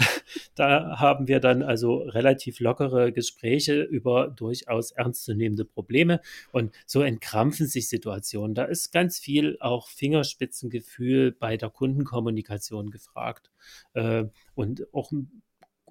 da 0.54 0.98
haben 0.98 1.28
wir 1.28 1.40
dann 1.40 1.62
also 1.62 1.98
relativ 1.98 2.60
lockere 2.60 3.12
Gespräche 3.12 3.82
über 3.82 4.28
durchaus 4.28 4.90
ernstzunehmende 4.90 5.64
Probleme 5.64 6.20
und 6.52 6.72
so 6.86 7.02
entkrampfen 7.02 7.66
sich 7.66 7.88
Situationen. 7.88 8.54
Da 8.54 8.64
ist 8.64 8.92
ganz 8.92 9.18
viel 9.18 9.56
auch 9.60 9.88
Fingerspitzengefühl 9.88 11.32
bei 11.32 11.56
der 11.56 11.70
Kundenkommunikation 11.70 12.90
gefragt 12.90 13.50
äh, 13.94 14.24
und 14.54 14.86
auch 14.94 15.12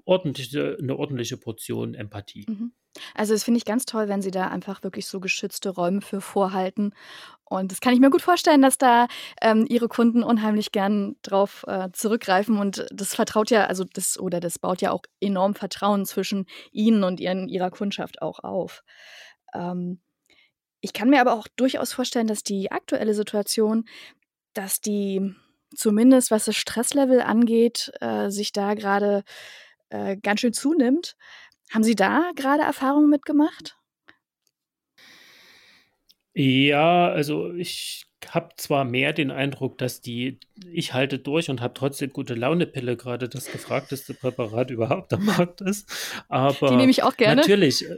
ordentliche, 0.06 0.78
eine 0.80 0.96
ordentliche 0.96 1.38
Portion 1.38 1.94
Empathie. 1.94 2.46
Mhm. 2.48 2.72
Also, 3.14 3.34
das 3.34 3.44
finde 3.44 3.58
ich 3.58 3.66
ganz 3.66 3.86
toll, 3.86 4.08
wenn 4.08 4.22
Sie 4.22 4.32
da 4.32 4.48
einfach 4.48 4.84
wirklich 4.84 5.08
so 5.08 5.20
geschützte 5.20 5.70
Räume 5.70 6.02
für 6.02 6.22
vorhalten. 6.22 6.94
Und 7.44 7.72
das 7.72 7.82
kann 7.82 7.94
ich 7.94 8.00
mir 8.00 8.10
gut 8.10 8.22
vorstellen, 8.22 8.62
dass 8.62 8.78
da 8.78 9.08
ähm, 9.42 9.66
Ihre 9.68 9.90
Kunden 9.90 10.24
unheimlich 10.24 10.72
gern 10.72 11.16
drauf 11.22 11.66
äh, 11.68 11.90
zurückgreifen. 11.92 12.58
Und 12.58 12.86
das 12.92 13.14
vertraut 13.14 13.52
ja, 13.52 13.66
also 13.66 13.84
das 13.84 14.18
oder 14.18 14.40
das 14.40 14.60
baut 14.60 14.82
ja 14.82 14.92
auch 14.92 15.04
enorm 15.20 15.56
Vertrauen 15.56 16.06
zwischen 16.06 16.46
Ihnen 16.72 17.04
und 17.04 17.20
ihren, 17.20 17.50
Ihrer 17.50 17.70
Kundschaft 17.70 18.22
auch 18.22 18.40
auf. 18.40 18.84
Ähm, 19.54 20.00
ich 20.82 20.94
kann 20.94 21.10
mir 21.10 21.20
aber 21.20 21.34
auch 21.34 21.48
durchaus 21.56 21.94
vorstellen, 21.94 22.28
dass 22.28 22.44
die 22.44 22.72
aktuelle 22.72 23.14
Situation, 23.14 23.86
dass 24.54 24.82
die 24.82 25.36
zumindest 25.76 26.32
was 26.32 26.46
das 26.46 26.56
Stresslevel 26.56 27.22
angeht, 27.22 27.92
äh, 28.02 28.30
sich 28.30 28.52
da 28.52 28.74
gerade 28.74 29.24
äh, 29.90 30.18
ganz 30.18 30.42
schön 30.42 30.54
zunimmt. 30.54 31.16
Haben 31.74 31.84
Sie 31.84 31.96
da 31.96 32.32
gerade 32.36 32.64
Erfahrungen 32.64 33.10
mitgemacht? 33.10 33.78
Ja, 36.34 37.10
also 37.10 37.54
ich 37.54 38.06
habe 38.34 38.50
zwar 38.58 38.86
mehr 38.86 39.14
den 39.14 39.32
Eindruck, 39.32 39.78
dass 39.78 40.02
die, 40.02 40.40
ich 40.72 40.94
halte 40.94 41.20
durch 41.20 41.50
und 41.50 41.62
habe 41.62 41.74
trotzdem 41.74 42.12
gute 42.12 42.34
Laune-Pille 42.34 42.98
gerade 42.98 43.30
das 43.30 43.52
gefragteste 43.52 44.14
Präparat 44.14 44.72
überhaupt 44.72 45.14
am 45.14 45.26
Markt 45.26 45.62
ist. 45.62 45.90
Aber 46.30 46.70
die 46.70 46.76
nehme 46.76 46.92
ich 46.92 47.04
auch 47.04 47.18
gerne. 47.18 47.42
Natürlich, 47.42 47.86
äh, 47.86 47.98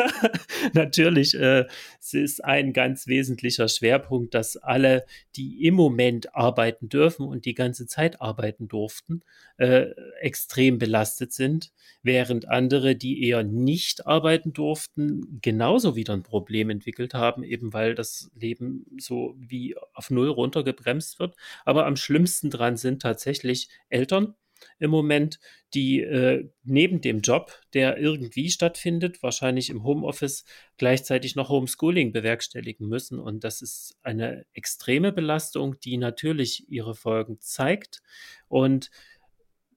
natürlich, 0.72 1.34
äh, 1.34 1.66
es 2.00 2.14
ist 2.14 2.44
ein 2.44 2.72
ganz 2.72 3.06
wesentlicher 3.06 3.68
Schwerpunkt, 3.68 4.34
dass 4.34 4.56
alle, 4.56 5.04
die 5.36 5.64
im 5.66 5.74
Moment 5.74 6.34
arbeiten 6.34 6.88
dürfen 6.88 7.26
und 7.26 7.44
die 7.44 7.54
ganze 7.54 7.86
Zeit 7.86 8.20
arbeiten 8.20 8.68
durften, 8.68 9.22
äh, 9.56 9.86
extrem 10.20 10.78
belastet 10.78 11.32
sind, 11.32 11.72
während 12.02 12.48
andere, 12.48 12.94
die 12.94 13.24
eher 13.24 13.42
nicht 13.42 14.06
arbeiten 14.06 14.52
durften, 14.52 15.38
genauso 15.40 15.96
wieder 15.96 16.12
ein 16.12 16.22
Problem 16.22 16.70
entwickelt 16.70 17.14
haben, 17.14 17.42
eben 17.42 17.72
weil 17.72 17.94
das 17.94 18.30
Leben 18.38 18.86
so 18.98 19.34
wie 19.38 19.55
auf 19.94 20.10
Null 20.10 20.28
runtergebremst 20.28 21.18
wird. 21.18 21.34
Aber 21.64 21.86
am 21.86 21.96
schlimmsten 21.96 22.50
dran 22.50 22.76
sind 22.76 23.02
tatsächlich 23.02 23.68
Eltern 23.88 24.34
im 24.78 24.90
Moment, 24.90 25.38
die 25.74 26.00
äh, 26.00 26.48
neben 26.64 27.00
dem 27.00 27.20
Job, 27.20 27.52
der 27.74 27.98
irgendwie 27.98 28.50
stattfindet, 28.50 29.22
wahrscheinlich 29.22 29.70
im 29.70 29.84
Homeoffice, 29.84 30.44
gleichzeitig 30.78 31.36
noch 31.36 31.48
Homeschooling 31.48 32.12
bewerkstelligen 32.12 32.88
müssen. 32.88 33.18
Und 33.18 33.44
das 33.44 33.62
ist 33.62 33.96
eine 34.02 34.46
extreme 34.52 35.12
Belastung, 35.12 35.78
die 35.80 35.98
natürlich 35.98 36.70
ihre 36.70 36.94
Folgen 36.94 37.40
zeigt 37.40 38.02
und 38.48 38.90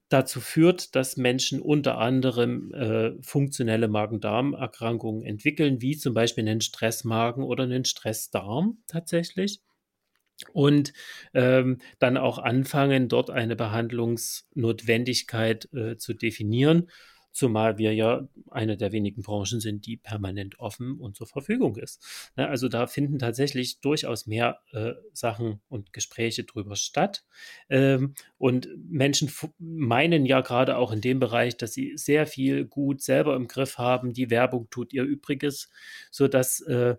dazu 0.08 0.40
führt, 0.40 0.96
dass 0.96 1.16
Menschen 1.16 1.60
unter 1.60 1.98
anderem 1.98 2.74
äh, 2.74 3.12
funktionelle 3.22 3.86
Magen-Darm-Erkrankungen 3.86 5.22
entwickeln, 5.22 5.80
wie 5.80 5.96
zum 5.96 6.14
Beispiel 6.14 6.48
einen 6.48 6.60
Stressmagen 6.60 7.44
oder 7.44 7.64
einen 7.64 7.84
Stressdarm 7.84 8.78
tatsächlich 8.88 9.60
und 10.52 10.92
ähm, 11.34 11.78
dann 11.98 12.16
auch 12.16 12.38
anfangen, 12.38 13.08
dort 13.08 13.30
eine 13.30 13.56
Behandlungsnotwendigkeit 13.56 15.68
äh, 15.72 15.96
zu 15.96 16.14
definieren, 16.14 16.88
zumal 17.32 17.78
wir 17.78 17.94
ja 17.94 18.28
eine 18.50 18.76
der 18.76 18.92
wenigen 18.92 19.22
Branchen 19.22 19.60
sind, 19.60 19.86
die 19.86 19.96
permanent 19.96 20.58
offen 20.58 20.98
und 20.98 21.16
zur 21.16 21.26
Verfügung 21.26 21.76
ist. 21.76 22.30
Ne, 22.36 22.48
also 22.48 22.68
da 22.68 22.86
finden 22.86 23.18
tatsächlich 23.18 23.80
durchaus 23.80 24.26
mehr 24.26 24.60
äh, 24.72 24.92
Sachen 25.12 25.60
und 25.68 25.92
Gespräche 25.92 26.44
drüber 26.44 26.76
statt. 26.76 27.24
Ähm, 27.68 28.14
und 28.38 28.68
Menschen 28.88 29.30
meinen 29.58 30.26
ja 30.26 30.40
gerade 30.40 30.76
auch 30.76 30.92
in 30.92 31.00
dem 31.00 31.20
Bereich, 31.20 31.56
dass 31.56 31.72
sie 31.72 31.92
sehr 31.96 32.26
viel 32.26 32.64
gut 32.64 33.02
selber 33.02 33.36
im 33.36 33.48
Griff 33.48 33.78
haben. 33.78 34.12
Die 34.12 34.30
Werbung 34.30 34.68
tut 34.70 34.92
ihr 34.92 35.04
Übriges, 35.04 35.70
sodass 36.10 36.60
äh, 36.62 36.96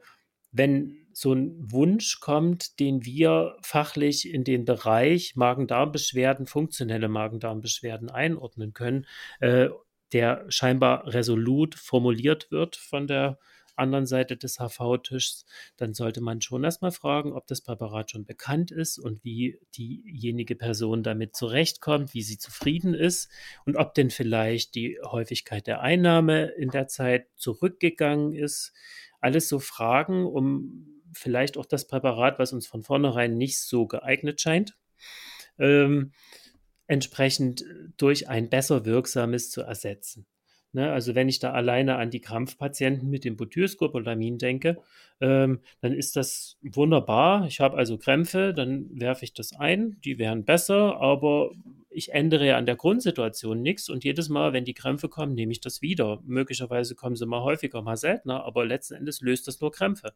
wenn 0.52 0.98
so 1.14 1.34
ein 1.34 1.56
Wunsch 1.72 2.20
kommt, 2.20 2.80
den 2.80 3.06
wir 3.06 3.58
fachlich 3.62 4.30
in 4.30 4.44
den 4.44 4.66
Bereich 4.66 5.36
Magen-Darm-Beschwerden, 5.36 6.46
funktionelle 6.48 7.10
Magen-Darm-Beschwerden 7.10 8.10
einordnen 8.10 8.74
können, 8.74 9.06
äh, 9.40 9.70
der 10.14 10.46
scheinbar 10.50 11.08
resolut 11.08 11.76
formuliert 11.76 12.52
wird 12.52 12.76
von 12.76 13.08
der 13.08 13.40
anderen 13.76 14.06
Seite 14.06 14.38
des 14.38 14.60
HV-Tischs, 14.60 15.46
dann 15.78 15.94
sollte 15.94 16.22
man 16.22 16.42
schon 16.42 16.64
erstmal 16.64 16.92
fragen, 16.92 17.34
ob 17.34 17.48
das 17.48 17.62
Präparat 17.62 18.12
schon 18.12 18.26
bekannt 18.26 18.72
ist 18.72 19.00
und 19.00 19.24
wie 19.24 19.60
diejenige 19.76 20.56
Person 20.56 21.04
damit 21.04 21.36
zurechtkommt, 21.36 22.14
wie 22.14 22.22
sie 22.22 22.38
zufrieden 22.38 22.94
ist 22.94 23.30
und 23.66 23.78
ob 23.78 23.94
denn 23.94 24.10
vielleicht 24.10 24.76
die 24.76 25.00
Häufigkeit 25.04 25.68
der 25.68 25.82
Einnahme 25.82 26.46
in 26.46 26.70
der 26.70 26.88
Zeit 26.88 27.28
zurückgegangen 27.36 28.34
ist 28.34 28.74
alles 29.22 29.48
so 29.48 29.60
Fragen, 29.60 30.26
um 30.26 31.04
vielleicht 31.14 31.58
auch 31.58 31.66
das 31.66 31.88
Präparat, 31.88 32.40
was 32.40 32.54
uns 32.54 32.68
von 32.68 32.84
vornherein 32.84 33.38
nicht 33.38 33.60
so 33.60 33.86
geeignet 33.88 34.42
scheint, 34.42 34.78
ähm, 35.58 36.14
entsprechend 36.88 37.64
durch 37.98 38.30
ein 38.30 38.50
besser 38.50 38.86
wirksames 38.86 39.50
zu 39.50 39.62
ersetzen. 39.62 40.26
Ne, 40.74 40.90
also 40.90 41.16
wenn 41.16 41.28
ich 41.28 41.40
da 41.40 41.52
alleine 41.52 41.98
an 41.98 42.12
die 42.12 42.22
Krampfpatienten 42.22 43.10
mit 43.10 43.26
dem 43.26 43.36
Butyrskopolamin 43.36 44.38
denke, 44.38 44.82
ähm, 45.20 45.60
dann 45.82 45.92
ist 45.92 46.16
das 46.16 46.58
wunderbar. 46.62 47.46
Ich 47.48 47.60
habe 47.60 47.76
also 47.76 47.98
Krämpfe, 47.98 48.54
dann 48.54 48.90
werfe 48.98 49.26
ich 49.26 49.34
das 49.34 49.52
ein, 49.52 50.00
die 50.06 50.18
wären 50.18 50.46
besser, 50.46 50.96
aber 51.02 51.52
ich 51.90 52.14
ändere 52.14 52.48
ja 52.48 52.58
an 52.58 52.66
der 52.66 52.78
Grundsituation 52.78 53.62
nichts 53.62 53.90
und 53.90 54.06
jedes 54.06 54.30
Mal, 54.30 54.54
wenn 54.54 54.64
die 54.64 54.74
Krämpfe 54.74 55.10
kommen, 55.10 55.36
nehme 55.36 55.52
ich 55.52 55.60
das 55.60 55.82
wieder. 55.82 56.22
Möglicherweise 56.24 56.96
kommen 56.96 57.18
sie 57.18 57.26
mal 57.26 57.44
häufiger, 57.44 57.82
mal 57.82 57.98
seltener, 57.98 58.46
aber 58.46 58.66
letzten 58.66 58.94
Endes 58.94 59.20
löst 59.20 59.50
das 59.50 59.60
nur 59.60 59.74
Krämpfe 59.74 60.14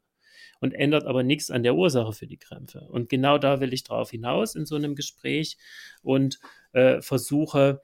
und 0.62 0.74
ändert 0.74 1.04
aber 1.04 1.24
nichts 1.24 1.52
an 1.52 1.63
der 1.63 1.76
Ursache 1.76 2.13
für 2.13 2.28
die 2.28 2.38
Krämpfe. 2.38 2.88
Und 2.89 3.10
genau 3.10 3.38
da 3.38 3.60
will 3.60 3.74
ich 3.74 3.84
drauf 3.84 4.12
hinaus 4.12 4.56
in 4.56 4.65
so 4.65 4.76
einem 4.76 4.96
Gespräch 4.96 5.58
und 6.02 6.39
äh, 6.72 7.02
versuche, 7.02 7.82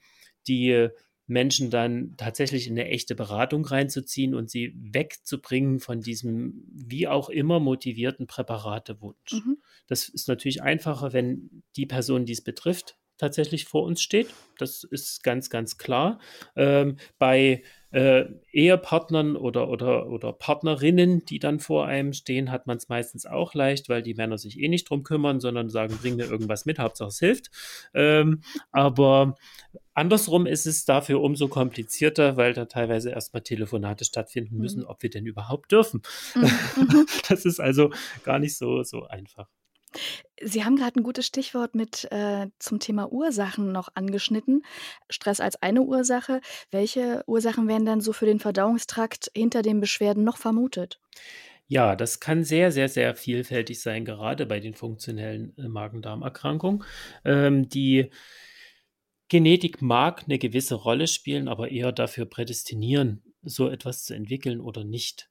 die 0.47 0.89
Menschen 1.27 1.69
dann 1.69 2.15
tatsächlich 2.17 2.67
in 2.67 2.73
eine 2.73 2.89
echte 2.89 3.15
Beratung 3.15 3.65
reinzuziehen 3.65 4.35
und 4.35 4.49
sie 4.49 4.73
wegzubringen 4.75 5.79
von 5.79 6.01
diesem 6.01 6.65
wie 6.73 7.07
auch 7.07 7.29
immer 7.29 7.59
motivierten 7.59 8.27
Präparatewunsch. 8.27 9.33
Mhm. 9.33 9.57
Das 9.87 10.09
ist 10.09 10.27
natürlich 10.27 10.61
einfacher, 10.61 11.13
wenn 11.13 11.63
die 11.75 11.85
Person, 11.85 12.25
die 12.25 12.33
es 12.33 12.43
betrifft, 12.43 12.97
tatsächlich 13.21 13.65
vor 13.65 13.83
uns 13.83 14.01
steht. 14.01 14.27
Das 14.57 14.83
ist 14.83 15.23
ganz, 15.23 15.49
ganz 15.49 15.77
klar. 15.77 16.19
Ähm, 16.55 16.97
bei 17.19 17.61
äh, 17.91 18.25
Ehepartnern 18.51 19.35
oder, 19.35 19.69
oder, 19.69 20.07
oder 20.07 20.33
Partnerinnen, 20.33 21.23
die 21.25 21.39
dann 21.39 21.59
vor 21.59 21.85
einem 21.85 22.13
stehen, 22.13 22.51
hat 22.51 22.65
man 22.65 22.77
es 22.77 22.89
meistens 22.89 23.25
auch 23.25 23.53
leicht, 23.53 23.89
weil 23.89 24.01
die 24.01 24.15
Männer 24.15 24.37
sich 24.37 24.59
eh 24.59 24.67
nicht 24.69 24.89
drum 24.89 25.03
kümmern, 25.03 25.39
sondern 25.39 25.69
sagen, 25.69 25.97
bring 26.01 26.15
mir 26.15 26.25
irgendwas 26.25 26.65
mit, 26.65 26.79
Hauptsache 26.79 27.09
es 27.09 27.19
hilft. 27.19 27.51
Ähm, 27.93 28.41
aber 28.71 29.35
andersrum 29.93 30.47
ist 30.47 30.65
es 30.65 30.85
dafür 30.85 31.21
umso 31.21 31.47
komplizierter, 31.47 32.37
weil 32.37 32.53
da 32.53 32.65
teilweise 32.65 33.11
erstmal 33.11 33.43
Telefonate 33.43 34.05
stattfinden 34.05 34.57
müssen, 34.57 34.81
mhm. 34.81 34.87
ob 34.87 35.03
wir 35.03 35.11
denn 35.11 35.27
überhaupt 35.27 35.71
dürfen. 35.71 36.01
Mhm. 36.33 36.41
mhm. 36.75 37.05
Das 37.29 37.45
ist 37.45 37.59
also 37.59 37.91
gar 38.23 38.39
nicht 38.39 38.57
so, 38.57 38.81
so 38.83 39.05
einfach. 39.05 39.47
Sie 40.41 40.65
haben 40.65 40.75
gerade 40.75 40.99
ein 40.99 41.03
gutes 41.03 41.25
Stichwort 41.25 41.75
mit 41.75 42.07
äh, 42.11 42.47
zum 42.59 42.79
Thema 42.79 43.11
Ursachen 43.11 43.71
noch 43.71 43.89
angeschnitten. 43.93 44.63
Stress 45.09 45.39
als 45.39 45.61
eine 45.61 45.81
Ursache. 45.81 46.41
Welche 46.71 47.23
Ursachen 47.27 47.67
werden 47.67 47.85
dann 47.85 48.01
so 48.01 48.13
für 48.13 48.25
den 48.25 48.39
Verdauungstrakt 48.39 49.31
hinter 49.35 49.61
den 49.61 49.79
Beschwerden 49.79 50.23
noch 50.23 50.37
vermutet? 50.37 50.99
Ja, 51.67 51.95
das 51.95 52.19
kann 52.19 52.43
sehr, 52.43 52.71
sehr, 52.71 52.89
sehr 52.89 53.15
vielfältig 53.15 53.79
sein, 53.79 54.03
gerade 54.03 54.45
bei 54.45 54.59
den 54.59 54.73
funktionellen 54.73 55.57
äh, 55.57 55.69
Magen-Darm-Erkrankungen. 55.69 56.83
Ähm, 57.23 57.69
die 57.69 58.09
Genetik 59.29 59.81
mag 59.81 60.25
eine 60.25 60.37
gewisse 60.37 60.75
Rolle 60.75 61.07
spielen, 61.07 61.47
aber 61.47 61.71
eher 61.71 61.93
dafür 61.93 62.25
prädestinieren, 62.25 63.23
so 63.41 63.69
etwas 63.69 64.03
zu 64.03 64.13
entwickeln 64.13 64.59
oder 64.59 64.83
nicht. 64.83 65.30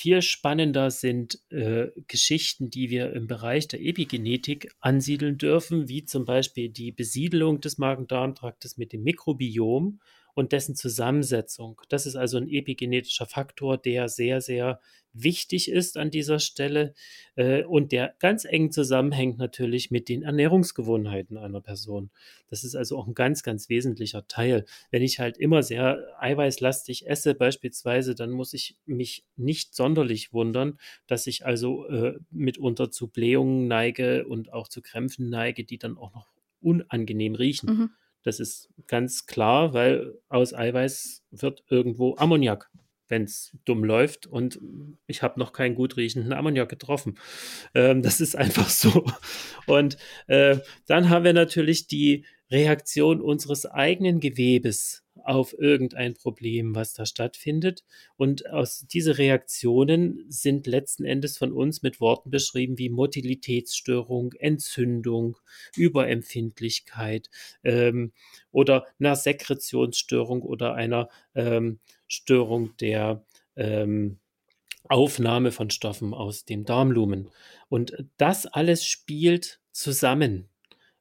Viel 0.00 0.22
spannender 0.22 0.90
sind 0.90 1.40
äh, 1.50 1.88
Geschichten, 2.06 2.70
die 2.70 2.88
wir 2.88 3.12
im 3.12 3.26
Bereich 3.26 3.68
der 3.68 3.82
Epigenetik 3.82 4.74
ansiedeln 4.80 5.36
dürfen, 5.36 5.90
wie 5.90 6.06
zum 6.06 6.24
Beispiel 6.24 6.70
die 6.70 6.90
Besiedelung 6.90 7.60
des 7.60 7.76
Magen-Darm-Traktes 7.76 8.78
mit 8.78 8.94
dem 8.94 9.02
Mikrobiom 9.02 10.00
und 10.34 10.52
dessen 10.52 10.74
Zusammensetzung. 10.74 11.80
Das 11.88 12.06
ist 12.06 12.16
also 12.16 12.38
ein 12.38 12.48
epigenetischer 12.48 13.26
Faktor, 13.26 13.78
der 13.78 14.08
sehr, 14.08 14.40
sehr 14.40 14.80
wichtig 15.12 15.70
ist 15.70 15.96
an 15.96 16.10
dieser 16.10 16.38
Stelle 16.38 16.94
äh, 17.36 17.64
und 17.64 17.92
der 17.92 18.14
ganz 18.18 18.44
eng 18.44 18.70
zusammenhängt 18.70 19.38
natürlich 19.38 19.90
mit 19.90 20.08
den 20.08 20.22
Ernährungsgewohnheiten 20.22 21.36
einer 21.36 21.60
Person. 21.60 22.10
Das 22.48 22.64
ist 22.64 22.74
also 22.74 22.98
auch 22.98 23.06
ein 23.06 23.14
ganz, 23.14 23.42
ganz 23.42 23.68
wesentlicher 23.68 24.26
Teil. 24.28 24.64
Wenn 24.90 25.02
ich 25.02 25.18
halt 25.18 25.38
immer 25.38 25.62
sehr 25.62 25.98
eiweißlastig 26.18 27.08
esse 27.08 27.34
beispielsweise, 27.34 28.14
dann 28.14 28.30
muss 28.30 28.52
ich 28.52 28.76
mich 28.86 29.24
nicht 29.36 29.74
sonderlich 29.74 30.32
wundern, 30.32 30.78
dass 31.06 31.26
ich 31.26 31.44
also 31.44 31.86
äh, 31.88 32.18
mitunter 32.30 32.90
zu 32.90 33.08
Blähungen 33.08 33.66
neige 33.66 34.26
und 34.26 34.52
auch 34.52 34.68
zu 34.68 34.82
Krämpfen 34.82 35.28
neige, 35.28 35.64
die 35.64 35.78
dann 35.78 35.98
auch 35.98 36.14
noch 36.14 36.28
unangenehm 36.60 37.34
riechen. 37.34 37.70
Mhm. 37.70 37.90
Das 38.22 38.40
ist 38.40 38.68
ganz 38.86 39.26
klar, 39.26 39.72
weil 39.72 40.14
aus 40.28 40.54
Eiweiß 40.54 41.24
wird 41.30 41.64
irgendwo 41.68 42.16
Ammoniak, 42.16 42.70
wenn 43.08 43.24
es 43.24 43.56
dumm 43.64 43.84
läuft. 43.84 44.26
Und 44.26 44.60
ich 45.06 45.22
habe 45.22 45.38
noch 45.38 45.52
keinen 45.52 45.74
gut 45.74 45.96
riechenden 45.96 46.32
Ammoniak 46.32 46.68
getroffen. 46.68 47.18
Ähm, 47.74 48.02
das 48.02 48.20
ist 48.20 48.36
einfach 48.36 48.68
so. 48.68 49.06
Und 49.66 49.96
äh, 50.26 50.58
dann 50.86 51.08
haben 51.08 51.24
wir 51.24 51.32
natürlich 51.32 51.86
die 51.86 52.26
Reaktion 52.50 53.20
unseres 53.20 53.64
eigenen 53.66 54.20
Gewebes 54.20 55.04
auf 55.24 55.56
irgendein 55.58 56.14
Problem, 56.14 56.74
was 56.74 56.94
da 56.94 57.06
stattfindet. 57.06 57.84
Und 58.16 58.50
aus 58.50 58.86
diese 58.90 59.18
Reaktionen 59.18 60.24
sind 60.28 60.66
letzten 60.66 61.04
Endes 61.04 61.38
von 61.38 61.52
uns 61.52 61.82
mit 61.82 62.00
Worten 62.00 62.30
beschrieben 62.30 62.78
wie 62.78 62.88
Motilitätsstörung, 62.88 64.32
Entzündung, 64.34 65.38
Überempfindlichkeit 65.76 67.30
ähm, 67.64 68.12
oder 68.50 68.86
einer 68.98 69.16
Sekretionsstörung 69.16 70.42
oder 70.42 70.74
einer 70.74 71.08
ähm, 71.34 71.78
Störung 72.08 72.76
der 72.78 73.24
ähm, 73.56 74.18
Aufnahme 74.88 75.52
von 75.52 75.70
Stoffen 75.70 76.12
aus 76.12 76.44
dem 76.44 76.64
Darmlumen. 76.64 77.30
Und 77.68 78.04
das 78.16 78.46
alles 78.46 78.84
spielt 78.84 79.60
zusammen. 79.72 80.49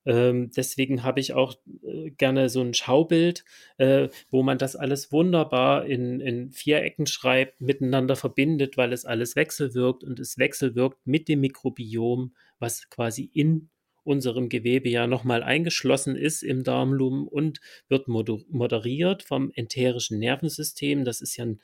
Ähm, 0.09 0.49
deswegen 0.49 1.03
habe 1.03 1.19
ich 1.19 1.33
auch 1.33 1.53
äh, 1.83 2.09
gerne 2.09 2.49
so 2.49 2.61
ein 2.61 2.73
Schaubild, 2.73 3.45
äh, 3.77 4.09
wo 4.31 4.41
man 4.41 4.57
das 4.57 4.75
alles 4.75 5.11
wunderbar 5.11 5.85
in, 5.85 6.19
in 6.19 6.51
Vierecken 6.51 7.05
schreibt, 7.05 7.61
miteinander 7.61 8.15
verbindet, 8.15 8.75
weil 8.75 8.91
es 8.91 9.05
alles 9.05 9.35
wechselwirkt 9.35 10.03
und 10.03 10.19
es 10.19 10.39
wechselwirkt 10.39 10.97
mit 11.05 11.27
dem 11.27 11.41
Mikrobiom, 11.41 12.33
was 12.57 12.89
quasi 12.89 13.29
in 13.31 13.69
unserem 14.03 14.49
Gewebe 14.49 14.89
ja 14.89 15.05
nochmal 15.05 15.43
eingeschlossen 15.43 16.15
ist 16.15 16.41
im 16.41 16.63
Darmlumen 16.63 17.27
und 17.27 17.61
wird 17.87 18.07
moderiert 18.07 19.21
vom 19.21 19.51
enterischen 19.53 20.17
Nervensystem. 20.17 21.05
Das 21.05 21.21
ist 21.21 21.37
ja 21.37 21.45
ein, 21.45 21.61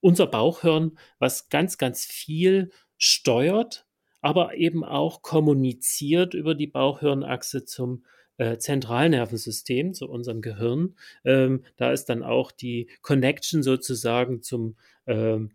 unser 0.00 0.28
Bauchhirn, 0.28 0.96
was 1.18 1.50
ganz, 1.50 1.76
ganz 1.76 2.06
viel 2.06 2.70
steuert 2.96 3.86
aber 4.22 4.54
eben 4.54 4.84
auch 4.84 5.20
kommuniziert 5.20 6.32
über 6.32 6.54
die 6.54 6.68
Bauchhirnachse 6.68 7.64
zum 7.64 8.04
äh, 8.38 8.56
Zentralnervensystem, 8.56 9.92
zu 9.92 10.08
unserem 10.08 10.40
Gehirn. 10.40 10.94
Ähm, 11.24 11.64
da 11.76 11.92
ist 11.92 12.06
dann 12.06 12.22
auch 12.22 12.52
die 12.52 12.88
Connection 13.02 13.62
sozusagen 13.62 14.40
zum 14.40 14.76
ähm, 15.06 15.50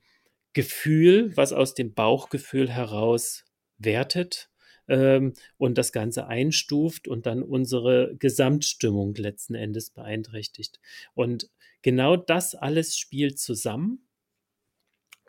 Gefühl, 0.54 1.36
was 1.36 1.54
aus 1.54 1.74
dem 1.74 1.94
Bauchgefühl 1.94 2.70
heraus 2.70 3.46
wertet 3.78 4.50
ähm, 4.88 5.34
und 5.58 5.78
das 5.78 5.92
Ganze 5.92 6.28
einstuft 6.28 7.08
und 7.08 7.26
dann 7.26 7.44
unsere 7.44 8.16
Gesamtstimmung 8.18 9.16
letzten 9.16 9.56
Endes 9.56 9.92
beeinträchtigt. 9.92 10.80
Und 11.14 11.50
genau 11.82 12.18
das 12.18 12.54
alles 12.56 12.98
spielt 12.98 13.40
zusammen 13.40 14.07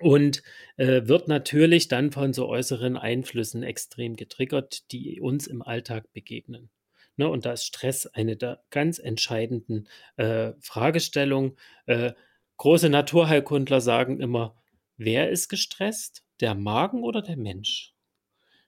und 0.00 0.42
äh, 0.76 1.02
wird 1.06 1.28
natürlich 1.28 1.88
dann 1.88 2.12
von 2.12 2.32
so 2.32 2.48
äußeren 2.48 2.96
Einflüssen 2.96 3.62
extrem 3.62 4.16
getriggert, 4.16 4.90
die 4.92 5.20
uns 5.20 5.46
im 5.46 5.62
Alltag 5.62 6.12
begegnen. 6.12 6.70
Ne, 7.16 7.28
und 7.28 7.44
da 7.44 7.52
ist 7.52 7.64
Stress 7.64 8.06
eine 8.06 8.37
der 8.37 8.62
ganz 8.70 9.00
entscheidenden 9.00 9.88
äh, 10.16 10.52
Fragestellungen. 10.61 11.56
Äh, 11.87 12.12
große 12.58 12.88
Naturheilkundler 12.88 13.80
sagen 13.80 14.20
immer, 14.20 14.54
wer 14.96 15.28
ist 15.28 15.48
gestresst? 15.48 16.24
Der 16.40 16.54
Magen 16.54 17.02
oder 17.02 17.20
der 17.20 17.37
Mensch? 17.37 17.92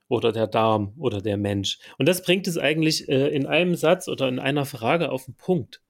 Oder 0.09 0.33
der 0.33 0.49
Darm 0.49 0.95
oder 0.99 1.23
der 1.23 1.37
Mensch? 1.37 1.79
Und 1.97 2.09
das 2.09 2.23
bringt 2.23 2.49
es 2.49 2.59
eigentlich 2.59 3.09
äh, 3.09 3.29
in 3.29 3.47
einem 3.47 3.77
Satz 3.77 4.09
oder 4.09 4.29
in 4.29 4.41
einer 4.41 4.67
Frage 4.67 5.13
auf 5.13 5.27
den 5.27 5.37
Punkt. 5.37 5.81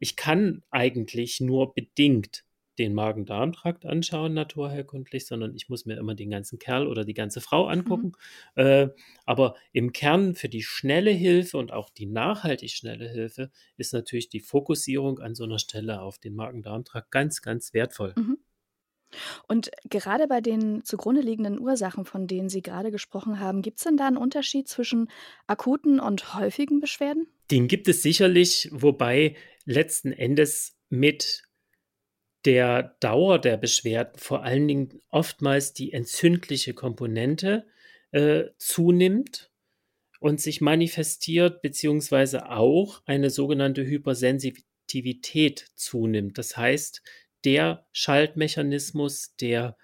Ich 0.00 0.16
kann 0.16 0.64
eigentlich 0.70 1.40
nur 1.40 1.74
bedingt 1.74 2.44
den 2.80 2.94
Magen-Darm-Trakt 2.94 3.84
anschauen, 3.84 4.32
naturherkundlich, 4.32 5.26
sondern 5.26 5.54
ich 5.54 5.68
muss 5.68 5.84
mir 5.84 5.98
immer 5.98 6.14
den 6.14 6.30
ganzen 6.30 6.58
Kerl 6.58 6.86
oder 6.86 7.04
die 7.04 7.14
ganze 7.14 7.42
Frau 7.42 7.66
angucken. 7.66 8.12
Mhm. 8.56 8.62
Äh, 8.62 8.88
aber 9.26 9.54
im 9.72 9.92
Kern 9.92 10.34
für 10.34 10.48
die 10.48 10.62
schnelle 10.62 11.10
Hilfe 11.10 11.58
und 11.58 11.72
auch 11.72 11.90
die 11.90 12.06
nachhaltig 12.06 12.70
schnelle 12.70 13.08
Hilfe 13.08 13.50
ist 13.76 13.92
natürlich 13.92 14.30
die 14.30 14.40
Fokussierung 14.40 15.18
an 15.18 15.34
so 15.34 15.44
einer 15.44 15.58
Stelle 15.58 16.00
auf 16.00 16.18
den 16.18 16.34
Magen-Darm-Trakt 16.34 17.10
ganz, 17.10 17.42
ganz 17.42 17.74
wertvoll. 17.74 18.14
Mhm. 18.16 18.38
Und 19.46 19.70
gerade 19.84 20.26
bei 20.26 20.40
den 20.40 20.84
zugrunde 20.84 21.20
liegenden 21.20 21.60
Ursachen, 21.60 22.04
von 22.06 22.26
denen 22.26 22.48
Sie 22.48 22.62
gerade 22.62 22.90
gesprochen 22.90 23.40
haben, 23.40 23.60
gibt 23.60 23.78
es 23.78 23.84
denn 23.84 23.96
da 23.96 24.06
einen 24.06 24.16
Unterschied 24.16 24.68
zwischen 24.68 25.10
akuten 25.46 26.00
und 26.00 26.34
häufigen 26.34 26.80
Beschwerden? 26.80 27.26
Den 27.50 27.68
gibt 27.68 27.88
es 27.88 28.02
sicherlich, 28.02 28.70
wobei 28.72 29.36
letzten 29.66 30.12
Endes 30.12 30.78
mit 30.88 31.42
der 32.44 32.96
Dauer 33.00 33.38
der 33.38 33.56
Beschwerden 33.56 34.18
vor 34.18 34.42
allen 34.42 34.66
Dingen 34.66 35.00
oftmals 35.08 35.72
die 35.72 35.92
entzündliche 35.92 36.74
Komponente 36.74 37.66
äh, 38.12 38.44
zunimmt 38.58 39.50
und 40.20 40.40
sich 40.40 40.60
manifestiert, 40.60 41.62
beziehungsweise 41.62 42.50
auch 42.50 43.02
eine 43.06 43.30
sogenannte 43.30 43.84
Hypersensitivität 43.84 45.66
zunimmt. 45.74 46.38
Das 46.38 46.56
heißt, 46.56 47.02
der 47.44 47.86
Schaltmechanismus, 47.92 49.34
der 49.36 49.76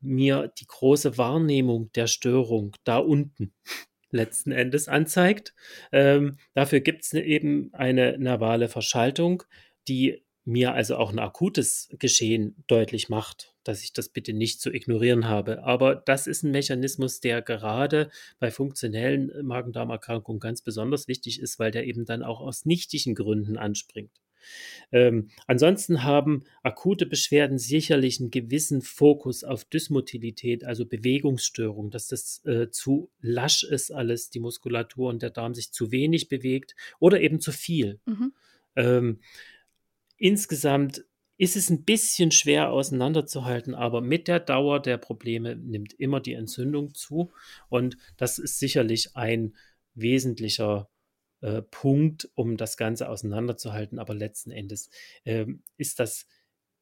mir 0.00 0.52
die 0.58 0.66
große 0.66 1.18
Wahrnehmung 1.18 1.92
der 1.92 2.06
Störung 2.06 2.76
da 2.84 2.98
unten 2.98 3.52
letzten 4.10 4.50
Endes 4.50 4.88
anzeigt. 4.88 5.54
Ähm, 5.92 6.36
dafür 6.54 6.80
gibt 6.80 7.04
es 7.04 7.12
eben 7.12 7.72
eine 7.74 8.18
nervale 8.18 8.68
Verschaltung, 8.68 9.44
die 9.88 10.24
mir 10.44 10.74
also 10.74 10.96
auch 10.96 11.12
ein 11.12 11.18
akutes 11.18 11.88
Geschehen 11.98 12.56
deutlich 12.66 13.08
macht, 13.08 13.54
dass 13.62 13.82
ich 13.82 13.92
das 13.92 14.08
bitte 14.08 14.32
nicht 14.32 14.60
zu 14.60 14.72
ignorieren 14.72 15.28
habe. 15.28 15.62
Aber 15.64 15.94
das 15.94 16.26
ist 16.26 16.42
ein 16.42 16.50
Mechanismus, 16.50 17.20
der 17.20 17.42
gerade 17.42 18.10
bei 18.38 18.50
funktionellen 18.50 19.32
Magen-Darm-Erkrankungen 19.46 20.40
ganz 20.40 20.62
besonders 20.62 21.08
wichtig 21.08 21.40
ist, 21.40 21.58
weil 21.58 21.70
der 21.70 21.86
eben 21.86 22.04
dann 22.04 22.22
auch 22.22 22.40
aus 22.40 22.64
nichtigen 22.64 23.14
Gründen 23.14 23.58
anspringt. 23.58 24.12
Ähm, 24.92 25.28
ansonsten 25.46 26.02
haben 26.02 26.44
akute 26.62 27.06
Beschwerden 27.06 27.58
sicherlich 27.58 28.20
einen 28.20 28.30
gewissen 28.30 28.82
Fokus 28.82 29.44
auf 29.44 29.64
Dysmotilität, 29.64 30.64
also 30.64 30.86
Bewegungsstörung, 30.86 31.90
dass 31.90 32.08
das 32.08 32.44
äh, 32.44 32.70
zu 32.70 33.10
lasch 33.20 33.62
ist 33.62 33.92
alles, 33.92 34.30
die 34.30 34.40
Muskulatur 34.40 35.10
und 35.10 35.22
der 35.22 35.30
Darm 35.30 35.54
sich 35.54 35.72
zu 35.72 35.92
wenig 35.92 36.28
bewegt 36.28 36.74
oder 36.98 37.20
eben 37.20 37.40
zu 37.40 37.52
viel. 37.52 38.00
Mhm. 38.06 38.32
Ähm, 38.76 39.20
Insgesamt 40.20 41.06
ist 41.38 41.56
es 41.56 41.70
ein 41.70 41.84
bisschen 41.84 42.30
schwer 42.30 42.70
auseinanderzuhalten, 42.70 43.74
aber 43.74 44.02
mit 44.02 44.28
der 44.28 44.38
Dauer 44.38 44.78
der 44.78 44.98
Probleme 44.98 45.56
nimmt 45.56 45.94
immer 45.94 46.20
die 46.20 46.34
Entzündung 46.34 46.92
zu. 46.92 47.32
Und 47.70 47.96
das 48.18 48.38
ist 48.38 48.58
sicherlich 48.58 49.16
ein 49.16 49.56
wesentlicher 49.94 50.90
äh, 51.40 51.62
Punkt, 51.62 52.28
um 52.34 52.58
das 52.58 52.76
Ganze 52.76 53.08
auseinanderzuhalten. 53.08 53.98
Aber 53.98 54.14
letzten 54.14 54.50
Endes 54.50 54.90
äh, 55.24 55.46
ist 55.78 56.00
das 56.00 56.26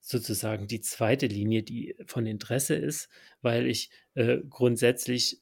sozusagen 0.00 0.66
die 0.66 0.80
zweite 0.80 1.28
Linie, 1.28 1.62
die 1.62 1.94
von 2.06 2.26
Interesse 2.26 2.74
ist, 2.74 3.08
weil 3.40 3.68
ich 3.68 3.90
äh, 4.14 4.38
grundsätzlich 4.50 5.40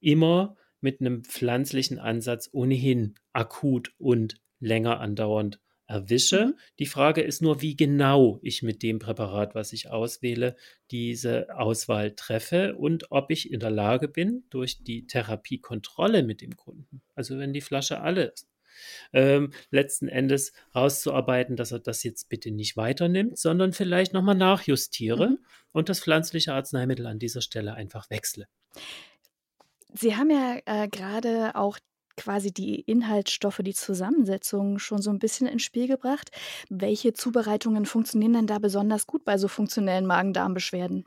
immer 0.00 0.56
mit 0.80 1.02
einem 1.02 1.24
pflanzlichen 1.24 1.98
Ansatz 1.98 2.48
ohnehin 2.52 3.16
akut 3.34 3.92
und 3.98 4.40
länger 4.60 5.00
andauernd 5.00 5.60
erwische. 5.88 6.46
Mhm. 6.46 6.54
Die 6.78 6.86
Frage 6.86 7.22
ist 7.22 7.42
nur, 7.42 7.60
wie 7.60 7.76
genau 7.76 8.38
ich 8.42 8.62
mit 8.62 8.82
dem 8.82 8.98
Präparat, 8.98 9.54
was 9.54 9.72
ich 9.72 9.90
auswähle, 9.90 10.54
diese 10.90 11.48
Auswahl 11.56 12.14
treffe 12.14 12.76
und 12.76 13.10
ob 13.10 13.30
ich 13.30 13.50
in 13.50 13.60
der 13.60 13.70
Lage 13.70 14.06
bin, 14.06 14.44
durch 14.50 14.84
die 14.84 15.06
Therapiekontrolle 15.06 16.22
mit 16.22 16.42
dem 16.42 16.56
Kunden, 16.56 17.02
also 17.14 17.38
wenn 17.38 17.52
die 17.52 17.60
Flasche 17.60 18.00
alle 18.00 18.24
ist, 18.24 18.46
ähm, 19.12 19.52
letzten 19.70 20.08
Endes 20.08 20.52
rauszuarbeiten, 20.74 21.56
dass 21.56 21.72
er 21.72 21.80
das 21.80 22.02
jetzt 22.04 22.28
bitte 22.28 22.50
nicht 22.50 22.76
weiternimmt, 22.76 23.38
sondern 23.38 23.72
vielleicht 23.72 24.12
nochmal 24.12 24.36
nachjustiere 24.36 25.30
mhm. 25.30 25.38
und 25.72 25.88
das 25.88 26.00
pflanzliche 26.00 26.52
Arzneimittel 26.52 27.06
an 27.06 27.18
dieser 27.18 27.40
Stelle 27.40 27.74
einfach 27.74 28.08
wechsle. 28.10 28.46
Sie 29.94 30.16
haben 30.16 30.30
ja 30.30 30.58
äh, 30.66 30.88
gerade 30.88 31.54
auch 31.54 31.78
quasi 32.18 32.52
die 32.52 32.80
Inhaltsstoffe, 32.80 33.60
die 33.62 33.74
Zusammensetzung 33.74 34.78
schon 34.78 35.00
so 35.00 35.10
ein 35.10 35.18
bisschen 35.18 35.46
ins 35.46 35.62
Spiel 35.62 35.88
gebracht. 35.88 36.30
Welche 36.68 37.14
Zubereitungen 37.14 37.86
funktionieren 37.86 38.34
denn 38.34 38.46
da 38.46 38.58
besonders 38.58 39.06
gut 39.06 39.24
bei 39.24 39.38
so 39.38 39.48
funktionellen 39.48 40.06
Magen-Darm-Beschwerden? 40.06 41.06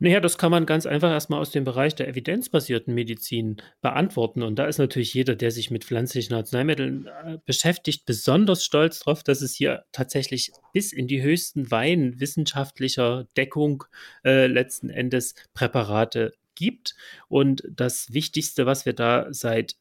Naja, 0.00 0.20
das 0.20 0.38
kann 0.38 0.50
man 0.50 0.66
ganz 0.66 0.86
einfach 0.86 1.10
erstmal 1.10 1.40
aus 1.40 1.52
dem 1.52 1.64
Bereich 1.64 1.94
der 1.94 2.08
evidenzbasierten 2.08 2.92
Medizin 2.92 3.56
beantworten. 3.80 4.42
Und 4.42 4.58
da 4.58 4.66
ist 4.66 4.78
natürlich 4.78 5.14
jeder, 5.14 5.36
der 5.36 5.50
sich 5.50 5.70
mit 5.70 5.84
pflanzlichen 5.84 6.34
Arzneimitteln 6.34 7.06
äh, 7.06 7.38
beschäftigt, 7.46 8.04
besonders 8.04 8.64
stolz 8.64 8.98
drauf, 9.00 9.22
dass 9.22 9.40
es 9.40 9.54
hier 9.54 9.84
tatsächlich 9.92 10.52
bis 10.72 10.92
in 10.92 11.06
die 11.06 11.22
höchsten 11.22 11.70
Weinen 11.70 12.20
wissenschaftlicher 12.20 13.26
Deckung 13.36 13.84
äh, 14.24 14.46
letzten 14.46 14.90
Endes 14.90 15.36
Präparate 15.54 16.32
gibt. 16.56 16.96
Und 17.28 17.62
das 17.70 18.12
Wichtigste, 18.12 18.66
was 18.66 18.86
wir 18.86 18.92
da 18.92 19.28
seit 19.30 19.76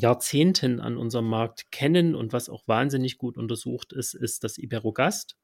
Jahrzehnten 0.00 0.80
an 0.80 0.96
unserem 0.96 1.28
Markt 1.28 1.70
kennen 1.70 2.14
und 2.14 2.32
was 2.32 2.48
auch 2.48 2.66
wahnsinnig 2.66 3.18
gut 3.18 3.38
untersucht 3.38 3.92
ist, 3.92 4.14
ist 4.14 4.44
das 4.44 4.58
Iberogast. 4.58 5.36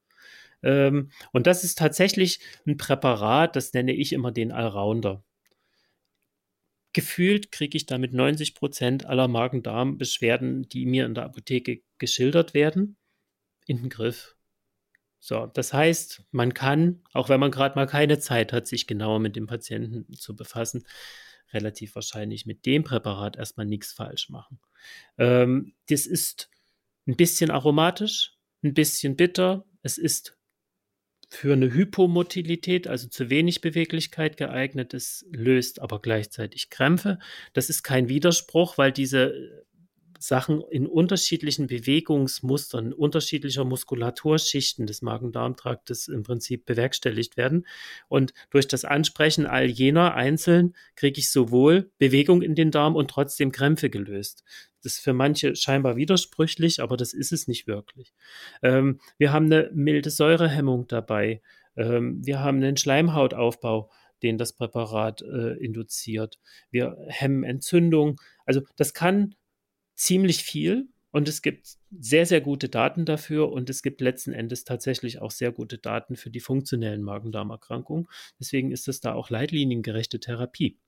Ähm, 0.63 1.11
und 1.33 1.47
das 1.47 1.65
ist 1.65 1.79
tatsächlich 1.79 2.41
ein 2.67 2.77
Präparat, 2.77 3.57
das 3.57 3.73
nenne 3.73 3.93
ich 3.93 4.13
immer 4.13 4.33
den 4.33 4.53
Allrounder. 4.53 5.23
Gefühlt 6.93 7.53
kriege 7.53 7.77
ich 7.77 7.87
damit 7.87 8.15
90 8.15 8.55
Prozent 8.55 9.05
aller 9.05 9.29
Magen-Darm-Beschwerden, 9.29 10.69
die 10.69 10.87
mir 10.87 11.05
in 11.05 11.15
der 11.15 11.25
Apotheke 11.25 11.83
geschildert 11.99 12.55
werden, 12.55 12.97
in 13.67 13.77
den 13.79 13.91
Griff. 13.91 14.35
So, 15.21 15.47
das 15.47 15.73
heißt, 15.73 16.25
man 16.31 16.55
kann, 16.55 17.03
auch 17.13 17.29
wenn 17.29 17.41
man 17.41 17.51
gerade 17.51 17.75
mal 17.75 17.87
keine 17.87 18.19
Zeit 18.19 18.53
hat, 18.53 18.67
sich 18.67 18.87
genauer 18.87 19.19
mit 19.19 19.37
dem 19.37 19.47
Patienten 19.47 20.11
zu 20.15 20.37
befassen, 20.37 20.87
relativ 21.53 21.95
wahrscheinlich 21.95 22.47
mit 22.47 22.67
dem 22.67 22.85
Präparat 22.85 23.37
erstmal 23.37 23.67
nichts 23.67 23.93
falsch 23.93 24.29
machen. 24.29 24.59
Ähm, 25.19 25.75
das 25.89 26.07
ist 26.07 26.51
ein 27.07 27.17
bisschen 27.17 27.51
aromatisch, 27.51 28.37
ein 28.63 28.75
bisschen 28.75 29.17
bitter. 29.17 29.65
Es 29.83 29.99
ist 29.99 30.37
für 31.29 31.53
eine 31.53 31.73
Hypomotilität, 31.73 32.87
also 32.87 33.09
zu 33.09 33.31
wenig 33.31 33.61
Beweglichkeit 33.61 34.37
geeignet 34.37 34.95
ist, 34.95 35.27
löst 35.31 35.81
aber 35.81 36.01
gleichzeitig 36.01 36.71
Krämpfe. 36.71 37.19
Das 37.53 37.69
ist 37.69 37.83
kein 37.83 38.09
Widerspruch, 38.09 38.79
weil 38.79 38.93
diese 38.93 39.66
Sachen 40.19 40.63
in 40.71 40.87
unterschiedlichen 40.87 41.67
Bewegungsmustern, 41.67 42.93
unterschiedlicher 42.93 43.65
Muskulaturschichten 43.65 44.87
des 44.87 45.03
Magen-Darm-Traktes 45.03 46.09
im 46.09 46.23
Prinzip 46.23 46.67
bewerkstelligt 46.67 47.37
werden. 47.37 47.67
Und 48.09 48.33
durch 48.51 48.69
das 48.69 48.85
Ansprechen 48.85 49.47
all 49.47 49.67
jener 49.67 50.15
einzeln 50.15 50.75
kriege 50.95 51.19
ich 51.19 51.31
sowohl 51.31 51.91
Bewegung 51.99 52.43
in 52.43 52.55
den 52.55 52.71
Darm 52.71 52.97
und 52.97 53.11
trotzdem 53.11 53.53
Krämpfe 53.53 53.91
gelöst. 53.91 54.45
Das 54.83 54.95
ist 54.95 55.01
für 55.01 55.13
manche 55.13 55.57
scheinbar 55.57 55.97
widersprüchlich, 55.97 56.81
aber 56.81 56.97
das 56.97 57.13
ist 57.13 57.33
es 57.33 57.49
nicht 57.49 57.67
wirklich. 57.67 58.15
Ähm, 58.63 59.01
wir 59.19 59.33
haben 59.33 59.47
eine 59.47 59.71
milde 59.75 60.11
Säurehemmung 60.11 60.87
dabei. 60.87 61.43
Ähm, 61.77 62.25
wir 62.25 62.41
haben 62.41 62.59
einen 62.59 62.77
Schleimhautaufbau, 62.77 63.91
den 64.23 64.39
das 64.39 64.53
Präparat 64.53 65.23
äh, 65.23 65.57
induziert. 65.63 66.39
Wir 66.71 66.97
hemmen 67.09 67.45
Entzündung. 67.45 68.21
Also 68.45 68.63
das 68.77 68.95
kann 68.95 69.35
ziemlich 69.97 70.43
viel 70.45 70.89
und 71.11 71.29
es 71.29 71.41
gibt 71.41 71.79
sehr, 71.99 72.27
sehr 72.27 72.43
gute 72.43 72.69
Daten 72.69 73.07
dafür 73.07 73.51
und 73.51 73.71
es 73.71 73.83
gibt 73.83 74.03
letzten 74.03 74.33
Endes 74.33 74.65
tatsächlich 74.65 75.21
auch 75.23 75.31
sehr 75.31 75.51
gute 75.51 75.79
Daten 75.79 76.15
für 76.17 76.31
die 76.31 76.41
funktionellen 76.41 77.03
Magen-Darm-Erkrankungen. 77.03 78.07
Deswegen 78.39 78.71
ist 78.71 78.87
es 78.87 79.01
da 79.01 79.15
auch 79.15 79.31
leitliniengerechte 79.31 80.21
Therapie. 80.21 80.79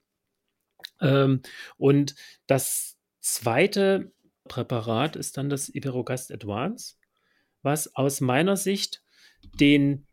Ähm, 1.01 1.41
und 1.79 2.15
das 2.47 2.99
zweite 3.21 4.13
Präparat 4.45 5.17
ist 5.17 5.37
dann 5.37 5.49
das 5.49 5.69
Iberogast 5.69 6.31
Advance, 6.31 6.97
was 7.63 7.95
aus 7.95 8.21
meiner 8.21 8.57
Sicht 8.57 9.03
den 9.61 10.08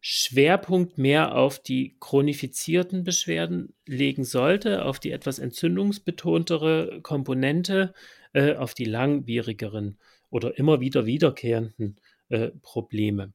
Schwerpunkt 0.00 0.96
mehr 0.96 1.34
auf 1.34 1.58
die 1.58 1.96
chronifizierten 2.00 3.04
Beschwerden 3.04 3.74
legen 3.86 4.24
sollte, 4.24 4.84
auf 4.84 4.98
die 4.98 5.10
etwas 5.10 5.38
entzündungsbetontere 5.38 7.00
Komponente, 7.02 7.92
äh, 8.32 8.54
auf 8.54 8.74
die 8.74 8.86
langwierigeren 8.86 9.98
oder 10.30 10.56
immer 10.58 10.80
wieder 10.80 11.04
wiederkehrenden 11.04 12.00
äh, 12.28 12.50
Probleme. 12.62 13.32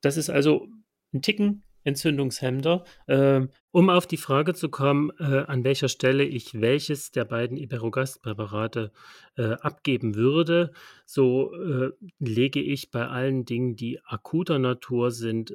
Das 0.00 0.16
ist 0.16 0.30
also 0.30 0.68
ein 1.12 1.22
Ticken 1.22 1.64
entzündungshemmender. 1.84 2.84
Äh, 3.06 3.46
um 3.72 3.90
auf 3.90 4.06
die 4.06 4.16
Frage 4.16 4.54
zu 4.54 4.68
kommen, 4.68 5.10
äh, 5.18 5.44
an 5.46 5.64
welcher 5.64 5.88
Stelle 5.88 6.24
ich 6.24 6.60
welches 6.60 7.10
der 7.10 7.24
beiden 7.24 7.56
Iberogast-Präparate 7.56 8.92
äh, 9.36 9.42
abgeben 9.42 10.14
würde, 10.14 10.72
so 11.06 11.54
äh, 11.54 11.90
lege 12.18 12.60
ich 12.60 12.90
bei 12.90 13.06
allen 13.06 13.44
Dingen, 13.44 13.76
die 13.76 14.00
akuter 14.04 14.58
Natur 14.58 15.10
sind, 15.10 15.54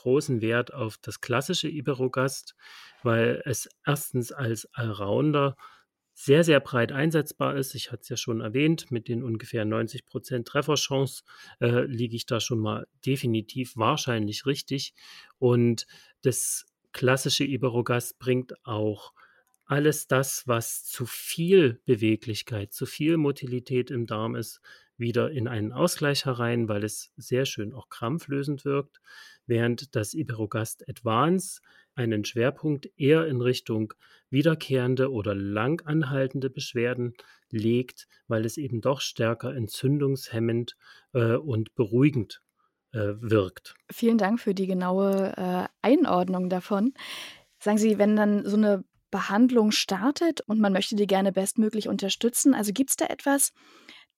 großen 0.00 0.40
Wert 0.40 0.72
auf 0.72 0.96
das 0.96 1.20
klassische 1.20 1.68
Iberogast, 1.68 2.54
weil 3.02 3.42
es 3.44 3.68
erstens 3.84 4.32
als 4.32 4.66
Allrounder 4.72 5.56
sehr, 6.14 6.42
sehr 6.42 6.60
breit 6.60 6.90
einsetzbar 6.90 7.56
ist. 7.56 7.74
Ich 7.74 7.92
hatte 7.92 8.02
es 8.02 8.08
ja 8.08 8.16
schon 8.16 8.40
erwähnt, 8.40 8.90
mit 8.90 9.08
den 9.08 9.22
ungefähr 9.22 9.66
90 9.66 10.06
Prozent 10.06 10.48
Trefferchance 10.48 11.22
äh, 11.60 11.84
liege 11.84 12.16
ich 12.16 12.24
da 12.24 12.40
schon 12.40 12.60
mal 12.60 12.86
definitiv 13.04 13.76
wahrscheinlich 13.76 14.46
richtig. 14.46 14.94
Und 15.38 15.86
das 16.22 16.64
klassische 16.92 17.44
Iberogast 17.44 18.18
bringt 18.18 18.54
auch 18.66 19.12
alles 19.66 20.06
das, 20.06 20.46
was 20.46 20.84
zu 20.84 21.04
viel 21.04 21.80
Beweglichkeit, 21.84 22.72
zu 22.72 22.86
viel 22.86 23.18
Motilität 23.18 23.90
im 23.90 24.06
Darm 24.06 24.34
ist, 24.34 24.60
wieder 25.00 25.30
in 25.30 25.48
einen 25.48 25.72
Ausgleich 25.72 26.26
herein, 26.26 26.68
weil 26.68 26.84
es 26.84 27.10
sehr 27.16 27.46
schön 27.46 27.72
auch 27.72 27.88
krampflösend 27.88 28.64
wirkt, 28.64 29.00
während 29.46 29.96
das 29.96 30.14
Iberogast 30.14 30.88
Advance 30.88 31.60
einen 31.94 32.24
Schwerpunkt 32.24 32.88
eher 32.96 33.26
in 33.26 33.40
Richtung 33.40 33.92
wiederkehrende 34.30 35.10
oder 35.10 35.34
lang 35.34 35.84
anhaltende 35.86 36.50
Beschwerden 36.50 37.14
legt, 37.50 38.06
weil 38.28 38.44
es 38.44 38.56
eben 38.56 38.80
doch 38.80 39.00
stärker 39.00 39.54
entzündungshemmend 39.54 40.76
äh, 41.14 41.34
und 41.34 41.74
beruhigend 41.74 42.42
äh, 42.92 43.14
wirkt. 43.20 43.74
Vielen 43.90 44.18
Dank 44.18 44.40
für 44.40 44.54
die 44.54 44.66
genaue 44.66 45.32
äh, 45.36 45.66
Einordnung 45.82 46.48
davon. 46.48 46.94
Sagen 47.58 47.78
Sie, 47.78 47.98
wenn 47.98 48.16
dann 48.16 48.46
so 48.46 48.56
eine 48.56 48.84
Behandlung 49.10 49.72
startet 49.72 50.40
und 50.42 50.60
man 50.60 50.72
möchte 50.72 50.94
die 50.94 51.06
gerne 51.06 51.32
bestmöglich 51.32 51.88
unterstützen, 51.88 52.54
also 52.54 52.72
gibt 52.72 52.90
es 52.90 52.96
da 52.96 53.06
etwas, 53.06 53.52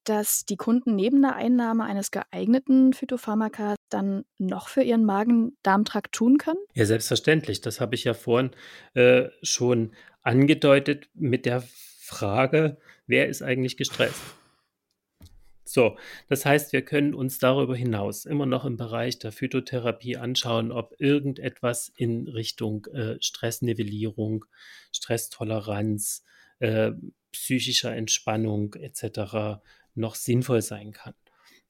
dass 0.04 0.44
die 0.44 0.56
Kunden 0.56 0.94
neben 0.96 1.22
der 1.22 1.36
Einnahme 1.36 1.84
eines 1.84 2.10
geeigneten 2.10 2.92
Phytopharmakas 2.92 3.76
dann 3.88 4.24
noch 4.38 4.68
für 4.68 4.82
ihren 4.82 5.04
Magen-Darm-Trakt 5.04 6.12
tun 6.12 6.38
können? 6.38 6.58
Ja, 6.74 6.86
selbstverständlich. 6.86 7.60
Das 7.60 7.80
habe 7.80 7.94
ich 7.94 8.04
ja 8.04 8.14
vorhin 8.14 8.50
äh, 8.94 9.28
schon 9.42 9.92
angedeutet 10.22 11.08
mit 11.14 11.46
der 11.46 11.62
Frage, 11.98 12.78
wer 13.06 13.28
ist 13.28 13.42
eigentlich 13.42 13.76
gestresst? 13.76 14.20
So, 15.64 15.96
das 16.28 16.44
heißt, 16.44 16.72
wir 16.74 16.82
können 16.82 17.14
uns 17.14 17.38
darüber 17.38 17.74
hinaus 17.74 18.26
immer 18.26 18.44
noch 18.44 18.66
im 18.66 18.76
Bereich 18.76 19.18
der 19.18 19.32
Phytotherapie 19.32 20.18
anschauen, 20.18 20.70
ob 20.70 20.94
irgendetwas 20.98 21.90
in 21.96 22.28
Richtung 22.28 22.86
äh, 22.86 23.16
Stressnivellierung, 23.20 24.44
Stresstoleranz, 24.92 26.24
äh, 26.58 26.92
psychischer 27.32 27.94
Entspannung 27.96 28.74
etc 28.74 29.62
noch 29.94 30.14
sinnvoll 30.14 30.62
sein 30.62 30.92
kann. 30.92 31.14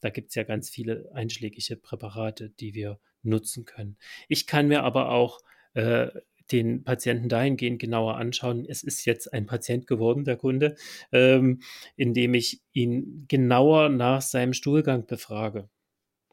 Da 0.00 0.10
gibt 0.10 0.30
es 0.30 0.34
ja 0.34 0.42
ganz 0.42 0.68
viele 0.68 1.10
einschlägige 1.14 1.76
Präparate, 1.76 2.50
die 2.50 2.74
wir 2.74 2.98
nutzen 3.22 3.64
können. 3.64 3.96
Ich 4.28 4.46
kann 4.46 4.68
mir 4.68 4.82
aber 4.82 5.10
auch 5.10 5.38
äh, 5.74 6.08
den 6.50 6.82
Patienten 6.84 7.28
dahingehend 7.28 7.80
genauer 7.80 8.16
anschauen. 8.16 8.66
Es 8.68 8.82
ist 8.82 9.04
jetzt 9.04 9.32
ein 9.32 9.46
Patient 9.46 9.86
geworden, 9.86 10.24
der 10.24 10.36
Kunde, 10.36 10.74
ähm, 11.12 11.62
indem 11.96 12.34
ich 12.34 12.60
ihn 12.72 13.26
genauer 13.28 13.88
nach 13.88 14.20
seinem 14.20 14.52
Stuhlgang 14.52 15.06
befrage 15.06 15.68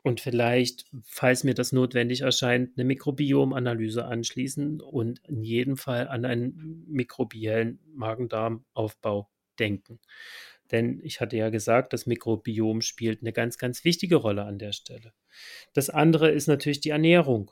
und 0.03 0.21
vielleicht, 0.21 0.85
falls 1.03 1.43
mir 1.43 1.53
das 1.53 1.71
notwendig 1.71 2.21
erscheint, 2.21 2.71
eine 2.77 2.85
Mikrobiomanalyse 2.85 4.05
anschließen 4.05 4.81
und 4.81 5.19
in 5.27 5.43
jedem 5.43 5.77
Fall 5.77 6.07
an 6.07 6.25
einen 6.25 6.85
mikrobiellen 6.87 7.79
Magen-Darm-Aufbau 7.93 9.29
denken. 9.59 9.99
Denn 10.71 10.99
ich 11.03 11.21
hatte 11.21 11.37
ja 11.37 11.49
gesagt, 11.49 11.93
das 11.93 12.05
Mikrobiom 12.05 12.81
spielt 12.81 13.21
eine 13.21 13.33
ganz, 13.33 13.57
ganz 13.57 13.83
wichtige 13.83 14.17
Rolle 14.17 14.43
an 14.43 14.59
der 14.59 14.71
Stelle. 14.71 15.13
Das 15.73 15.89
andere 15.89 16.29
ist 16.29 16.47
natürlich 16.47 16.79
die 16.81 16.89
Ernährung. 16.89 17.51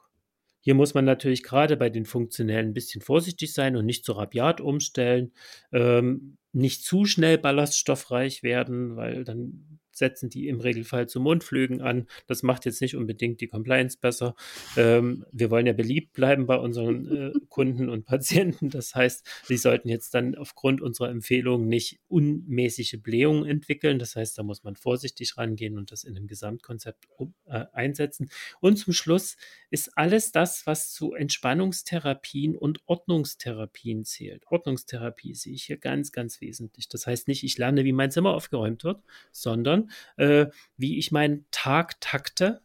Hier 0.59 0.75
muss 0.75 0.93
man 0.93 1.05
natürlich 1.05 1.43
gerade 1.43 1.77
bei 1.77 1.89
den 1.89 2.05
Funktionellen 2.05 2.69
ein 2.69 2.73
bisschen 2.73 3.01
vorsichtig 3.01 3.53
sein 3.53 3.75
und 3.75 3.85
nicht 3.85 4.03
zu 4.03 4.13
rabiat 4.13 4.59
umstellen, 4.59 5.31
ähm, 5.71 6.37
nicht 6.51 6.83
zu 6.83 7.05
schnell 7.05 7.37
ballaststoffreich 7.37 8.43
werden, 8.43 8.95
weil 8.95 9.23
dann 9.23 9.79
setzen 9.97 10.29
die 10.29 10.47
im 10.47 10.59
Regelfall 10.59 11.07
zu 11.07 11.19
Mundflügen 11.19 11.81
an. 11.81 12.07
Das 12.27 12.43
macht 12.43 12.65
jetzt 12.65 12.81
nicht 12.81 12.95
unbedingt 12.95 13.41
die 13.41 13.47
Compliance 13.47 13.97
besser. 13.99 14.35
Ähm, 14.75 15.25
wir 15.31 15.51
wollen 15.51 15.65
ja 15.65 15.73
beliebt 15.73 16.13
bleiben 16.13 16.45
bei 16.45 16.57
unseren 16.57 17.07
äh, 17.35 17.39
Kunden 17.49 17.89
und 17.89 18.05
Patienten. 18.05 18.69
Das 18.69 18.95
heißt, 18.95 19.27
sie 19.43 19.57
sollten 19.57 19.89
jetzt 19.89 20.13
dann 20.13 20.35
aufgrund 20.35 20.81
unserer 20.81 21.09
Empfehlung 21.09 21.67
nicht 21.67 21.99
unmäßige 22.07 23.01
Blähungen 23.01 23.45
entwickeln. 23.45 23.99
Das 23.99 24.15
heißt, 24.15 24.37
da 24.37 24.43
muss 24.43 24.63
man 24.63 24.75
vorsichtig 24.75 25.37
rangehen 25.37 25.77
und 25.77 25.91
das 25.91 26.03
in 26.03 26.15
einem 26.15 26.27
Gesamtkonzept 26.27 27.07
um, 27.17 27.33
äh, 27.45 27.65
einsetzen. 27.73 28.29
Und 28.59 28.77
zum 28.77 28.93
Schluss 28.93 29.37
ist 29.69 29.97
alles 29.97 30.31
das, 30.31 30.65
was 30.65 30.91
zu 30.91 31.13
Entspannungstherapien 31.13 32.55
und 32.55 32.81
Ordnungstherapien 32.85 34.05
zählt. 34.05 34.43
Ordnungstherapie 34.47 35.33
sehe 35.33 35.53
ich 35.53 35.63
hier 35.63 35.77
ganz, 35.77 36.11
ganz 36.11 36.41
wesentlich. 36.41 36.87
Das 36.87 37.07
heißt 37.07 37.27
nicht, 37.27 37.43
ich 37.43 37.57
lerne, 37.57 37.83
wie 37.83 37.91
mein 37.91 38.11
Zimmer 38.11 38.33
aufgeräumt 38.33 38.83
wird, 38.83 39.03
sondern 39.31 39.86
äh, 40.17 40.47
wie 40.77 40.97
ich 40.97 41.11
meinen 41.11 41.45
Tag 41.51 41.99
takte 42.01 42.61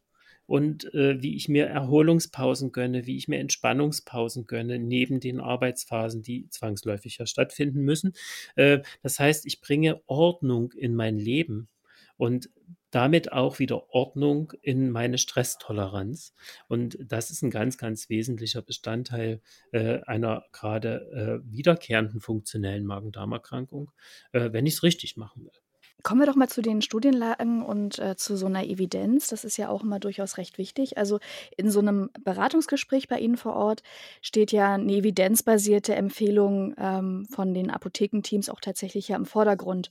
und 0.46 0.92
äh, 0.92 1.22
wie 1.22 1.36
ich 1.36 1.48
mir 1.48 1.66
Erholungspausen 1.66 2.72
gönne, 2.72 3.06
wie 3.06 3.16
ich 3.16 3.28
mir 3.28 3.38
Entspannungspausen 3.38 4.46
gönne, 4.46 4.78
neben 4.78 5.20
den 5.20 5.40
Arbeitsphasen, 5.40 6.22
die 6.22 6.48
zwangsläufig 6.50 7.18
ja 7.18 7.26
stattfinden 7.26 7.82
müssen. 7.82 8.12
Äh, 8.56 8.80
das 9.02 9.18
heißt, 9.18 9.46
ich 9.46 9.60
bringe 9.60 10.02
Ordnung 10.06 10.72
in 10.72 10.94
mein 10.94 11.18
Leben 11.18 11.68
und 12.16 12.50
damit 12.90 13.32
auch 13.32 13.58
wieder 13.58 13.88
Ordnung 13.94 14.52
in 14.60 14.90
meine 14.90 15.16
Stresstoleranz. 15.16 16.34
Und 16.68 16.98
das 17.00 17.30
ist 17.30 17.42
ein 17.42 17.50
ganz, 17.50 17.78
ganz 17.78 18.10
wesentlicher 18.10 18.60
Bestandteil 18.60 19.40
äh, 19.72 20.00
einer 20.02 20.44
gerade 20.52 21.42
äh, 21.42 21.50
wiederkehrenden 21.50 22.20
funktionellen 22.20 22.84
Magen-Darm-Erkrankung, 22.84 23.90
äh, 24.32 24.52
wenn 24.52 24.66
ich 24.66 24.74
es 24.74 24.82
richtig 24.82 25.16
machen 25.16 25.44
will. 25.44 25.61
Kommen 26.02 26.20
wir 26.20 26.26
doch 26.26 26.36
mal 26.36 26.48
zu 26.48 26.62
den 26.62 26.82
Studienlagen 26.82 27.62
und 27.62 27.98
äh, 27.98 28.16
zu 28.16 28.36
so 28.36 28.46
einer 28.46 28.64
Evidenz. 28.64 29.28
Das 29.28 29.44
ist 29.44 29.56
ja 29.56 29.68
auch 29.68 29.82
immer 29.82 30.00
durchaus 30.00 30.36
recht 30.36 30.58
wichtig. 30.58 30.98
Also 30.98 31.20
in 31.56 31.70
so 31.70 31.80
einem 31.80 32.10
Beratungsgespräch 32.24 33.08
bei 33.08 33.18
Ihnen 33.18 33.36
vor 33.36 33.54
Ort 33.54 33.82
steht 34.20 34.52
ja 34.52 34.74
eine 34.74 34.92
evidenzbasierte 34.92 35.94
Empfehlung 35.94 36.74
ähm, 36.78 37.26
von 37.30 37.54
den 37.54 37.70
Apothekenteams 37.70 38.48
auch 38.48 38.60
tatsächlich 38.60 39.08
ja 39.08 39.16
im 39.16 39.26
Vordergrund. 39.26 39.90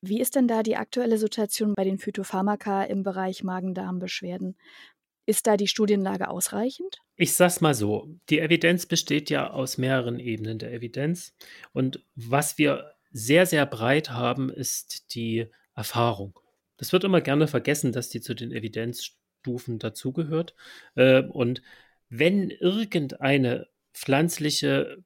Wie 0.00 0.20
ist 0.20 0.36
denn 0.36 0.46
da 0.46 0.62
die 0.62 0.76
aktuelle 0.76 1.18
Situation 1.18 1.74
bei 1.74 1.84
den 1.84 1.98
Phytopharmaka 1.98 2.84
im 2.84 3.02
Bereich 3.02 3.42
Magen-Darm-Beschwerden? 3.42 4.56
Ist 5.26 5.46
da 5.46 5.56
die 5.56 5.68
Studienlage 5.68 6.28
ausreichend? 6.28 6.98
Ich 7.16 7.32
sag's 7.32 7.62
mal 7.62 7.74
so: 7.74 8.08
Die 8.28 8.40
Evidenz 8.40 8.84
besteht 8.84 9.30
ja 9.30 9.50
aus 9.50 9.78
mehreren 9.78 10.18
Ebenen 10.18 10.58
der 10.58 10.72
Evidenz. 10.72 11.34
Und 11.72 12.04
was 12.14 12.58
wir 12.58 12.93
sehr, 13.14 13.46
sehr 13.46 13.64
breit 13.64 14.10
haben, 14.10 14.50
ist 14.50 15.14
die 15.14 15.46
Erfahrung. 15.74 16.38
Das 16.76 16.92
wird 16.92 17.04
immer 17.04 17.20
gerne 17.20 17.46
vergessen, 17.46 17.92
dass 17.92 18.10
die 18.10 18.20
zu 18.20 18.34
den 18.34 18.50
Evidenzstufen 18.50 19.78
dazugehört. 19.78 20.54
Äh, 20.96 21.22
und 21.22 21.62
wenn 22.08 22.50
irgendeine 22.50 23.68
pflanzliche 23.94 25.02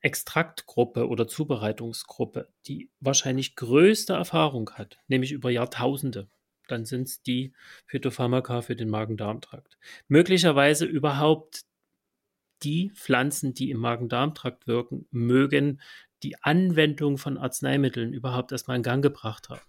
Extraktgruppe 0.00 1.08
oder 1.08 1.28
Zubereitungsgruppe 1.28 2.48
die 2.66 2.90
wahrscheinlich 2.98 3.54
größte 3.54 4.14
Erfahrung 4.14 4.70
hat, 4.70 4.98
nämlich 5.06 5.30
über 5.30 5.50
Jahrtausende, 5.50 6.28
dann 6.66 6.84
sind 6.86 7.06
es 7.06 7.22
die 7.22 7.52
Phytopharmaka 7.86 8.62
für 8.62 8.74
den 8.74 8.88
Magen-Darm-Trakt. 8.88 9.78
Möglicherweise 10.08 10.86
überhaupt 10.86 11.62
die 12.62 12.90
Pflanzen, 12.94 13.54
die 13.54 13.70
im 13.70 13.78
Magen-Darm-Trakt 13.78 14.66
wirken, 14.66 15.06
mögen 15.10 15.80
die 16.22 16.42
Anwendung 16.42 17.18
von 17.18 17.38
Arzneimitteln 17.38 18.12
überhaupt 18.12 18.52
erstmal 18.52 18.76
in 18.76 18.82
Gang 18.82 19.02
gebracht 19.02 19.48
haben. 19.48 19.60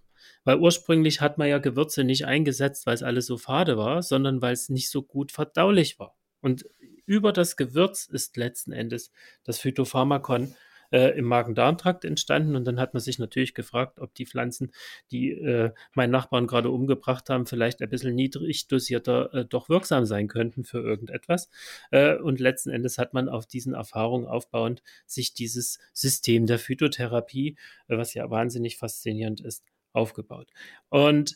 Weil 0.43 0.59
ursprünglich 0.59 1.21
hat 1.21 1.37
man 1.37 1.47
ja 1.47 1.59
Gewürze 1.59 2.03
nicht 2.03 2.25
eingesetzt, 2.25 2.85
weil 2.85 2.95
es 2.95 3.03
alles 3.03 3.25
so 3.25 3.37
fade 3.37 3.77
war, 3.77 4.01
sondern 4.01 4.41
weil 4.41 4.53
es 4.53 4.69
nicht 4.69 4.89
so 4.89 5.03
gut 5.03 5.31
verdaulich 5.31 5.99
war. 5.99 6.15
Und 6.41 6.65
über 7.05 7.31
das 7.33 7.57
Gewürz 7.57 8.05
ist 8.05 8.37
letzten 8.37 8.71
Endes 8.71 9.11
das 9.43 9.59
Phytopharmakon 9.59 10.55
äh, 10.91 11.17
im 11.17 11.25
Magen-Darm-Trakt 11.25 12.05
entstanden. 12.05 12.55
Und 12.55 12.65
dann 12.65 12.79
hat 12.79 12.93
man 12.93 13.01
sich 13.01 13.19
natürlich 13.19 13.53
gefragt, 13.53 13.99
ob 13.99 14.13
die 14.13 14.25
Pflanzen, 14.25 14.71
die 15.11 15.31
äh, 15.31 15.71
meinen 15.93 16.11
Nachbarn 16.11 16.47
gerade 16.47 16.69
umgebracht 16.69 17.29
haben, 17.29 17.45
vielleicht 17.45 17.81
ein 17.81 17.89
bisschen 17.89 18.15
niedrig 18.15 18.67
dosierter 18.67 19.33
äh, 19.33 19.45
doch 19.45 19.69
wirksam 19.69 20.05
sein 20.05 20.27
könnten 20.27 20.63
für 20.63 20.79
irgendetwas. 20.79 21.49
Äh, 21.91 22.17
und 22.17 22.39
letzten 22.39 22.69
Endes 22.69 22.97
hat 22.97 23.13
man 23.13 23.29
auf 23.29 23.45
diesen 23.45 23.73
Erfahrungen 23.73 24.27
aufbauend 24.27 24.83
sich 25.05 25.33
dieses 25.33 25.79
System 25.93 26.45
der 26.45 26.59
Phytotherapie, 26.59 27.57
äh, 27.87 27.97
was 27.97 28.13
ja 28.13 28.29
wahnsinnig 28.29 28.77
faszinierend 28.77 29.41
ist, 29.41 29.63
aufgebaut. 29.93 30.49
Und 30.89 31.35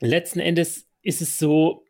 letzten 0.00 0.40
Endes 0.40 0.88
ist 1.02 1.22
es 1.22 1.38
so, 1.38 1.84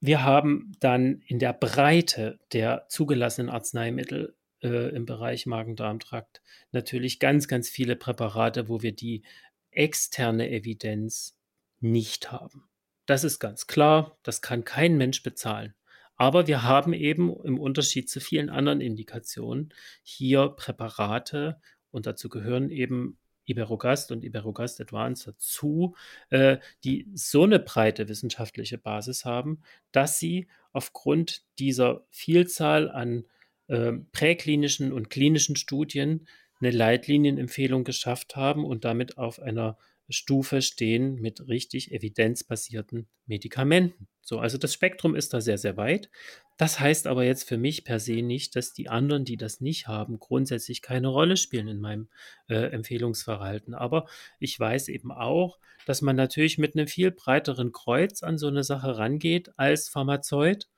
wir 0.00 0.22
haben 0.22 0.72
dann 0.80 1.22
in 1.26 1.38
der 1.38 1.52
Breite 1.52 2.38
der 2.52 2.86
zugelassenen 2.88 3.50
Arzneimittel 3.50 4.36
äh, 4.62 4.88
im 4.94 5.06
Bereich 5.06 5.46
Magen-Darm-Trakt 5.46 6.42
natürlich 6.72 7.18
ganz, 7.18 7.48
ganz 7.48 7.68
viele 7.68 7.96
Präparate, 7.96 8.68
wo 8.68 8.82
wir 8.82 8.92
die 8.92 9.22
externe 9.70 10.50
Evidenz 10.50 11.36
nicht 11.80 12.32
haben. 12.32 12.68
Das 13.06 13.24
ist 13.24 13.38
ganz 13.38 13.66
klar, 13.66 14.18
das 14.22 14.42
kann 14.42 14.64
kein 14.64 14.96
Mensch 14.96 15.22
bezahlen. 15.22 15.74
Aber 16.16 16.46
wir 16.48 16.64
haben 16.64 16.92
eben 16.92 17.34
im 17.44 17.60
Unterschied 17.60 18.10
zu 18.10 18.20
vielen 18.20 18.50
anderen 18.50 18.80
Indikationen 18.80 19.72
hier 20.02 20.48
Präparate 20.48 21.60
und 21.90 22.06
dazu 22.06 22.28
gehören 22.28 22.70
eben 22.70 23.18
Iberogast 23.44 24.12
und 24.12 24.24
Iberogast 24.24 24.80
Advanced 24.80 25.26
dazu, 25.26 25.94
äh, 26.30 26.58
die 26.84 27.08
so 27.14 27.44
eine 27.44 27.60
breite 27.60 28.08
wissenschaftliche 28.08 28.78
Basis 28.78 29.24
haben, 29.24 29.62
dass 29.92 30.18
sie 30.18 30.48
aufgrund 30.72 31.44
dieser 31.58 32.04
Vielzahl 32.10 32.90
an 32.90 33.24
äh, 33.68 33.92
präklinischen 34.12 34.92
und 34.92 35.10
klinischen 35.10 35.56
Studien 35.56 36.26
eine 36.60 36.70
Leitlinienempfehlung 36.70 37.84
geschafft 37.84 38.36
haben 38.36 38.64
und 38.64 38.84
damit 38.84 39.16
auf 39.16 39.40
einer 39.40 39.78
Stufe 40.10 40.62
stehen 40.62 41.16
mit 41.16 41.48
richtig 41.48 41.92
evidenzbasierten 41.92 43.08
Medikamenten. 43.26 44.08
So, 44.22 44.38
also 44.38 44.58
das 44.58 44.72
Spektrum 44.72 45.14
ist 45.14 45.34
da 45.34 45.40
sehr, 45.40 45.58
sehr 45.58 45.76
weit. 45.76 46.10
Das 46.56 46.80
heißt 46.80 47.06
aber 47.06 47.24
jetzt 47.24 47.46
für 47.46 47.58
mich 47.58 47.84
per 47.84 48.00
se 48.00 48.22
nicht, 48.22 48.56
dass 48.56 48.72
die 48.72 48.88
anderen, 48.88 49.24
die 49.24 49.36
das 49.36 49.60
nicht 49.60 49.86
haben, 49.86 50.18
grundsätzlich 50.18 50.82
keine 50.82 51.08
Rolle 51.08 51.36
spielen 51.36 51.68
in 51.68 51.80
meinem 51.80 52.08
äh, 52.48 52.72
Empfehlungsverhalten. 52.72 53.74
Aber 53.74 54.06
ich 54.40 54.58
weiß 54.58 54.88
eben 54.88 55.12
auch, 55.12 55.58
dass 55.86 56.02
man 56.02 56.16
natürlich 56.16 56.58
mit 56.58 56.74
einem 56.74 56.88
viel 56.88 57.10
breiteren 57.10 57.72
Kreuz 57.72 58.22
an 58.22 58.38
so 58.38 58.48
eine 58.48 58.64
Sache 58.64 58.98
rangeht 58.98 59.52
als 59.56 59.88
Pharmazeut, 59.88 60.68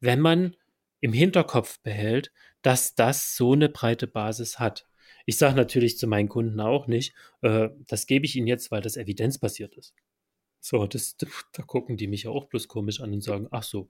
wenn 0.00 0.20
man 0.20 0.54
im 1.00 1.12
Hinterkopf 1.12 1.80
behält, 1.80 2.32
dass 2.62 2.94
das 2.94 3.36
so 3.36 3.52
eine 3.52 3.68
breite 3.68 4.06
Basis 4.06 4.58
hat. 4.58 4.86
Ich 5.24 5.38
sage 5.38 5.56
natürlich 5.56 5.98
zu 5.98 6.06
meinen 6.06 6.28
Kunden 6.28 6.60
auch 6.60 6.86
nicht, 6.86 7.14
äh, 7.42 7.68
das 7.86 8.06
gebe 8.06 8.26
ich 8.26 8.36
ihnen 8.36 8.46
jetzt, 8.46 8.70
weil 8.70 8.80
das 8.80 8.96
evidenzbasiert 8.96 9.76
ist. 9.76 9.94
So, 10.60 10.86
das, 10.86 11.16
da 11.52 11.62
gucken 11.62 11.96
die 11.96 12.08
mich 12.08 12.24
ja 12.24 12.30
auch 12.30 12.46
bloß 12.46 12.66
komisch 12.68 13.00
an 13.00 13.12
und 13.12 13.22
sagen, 13.22 13.46
ach 13.50 13.62
so. 13.62 13.88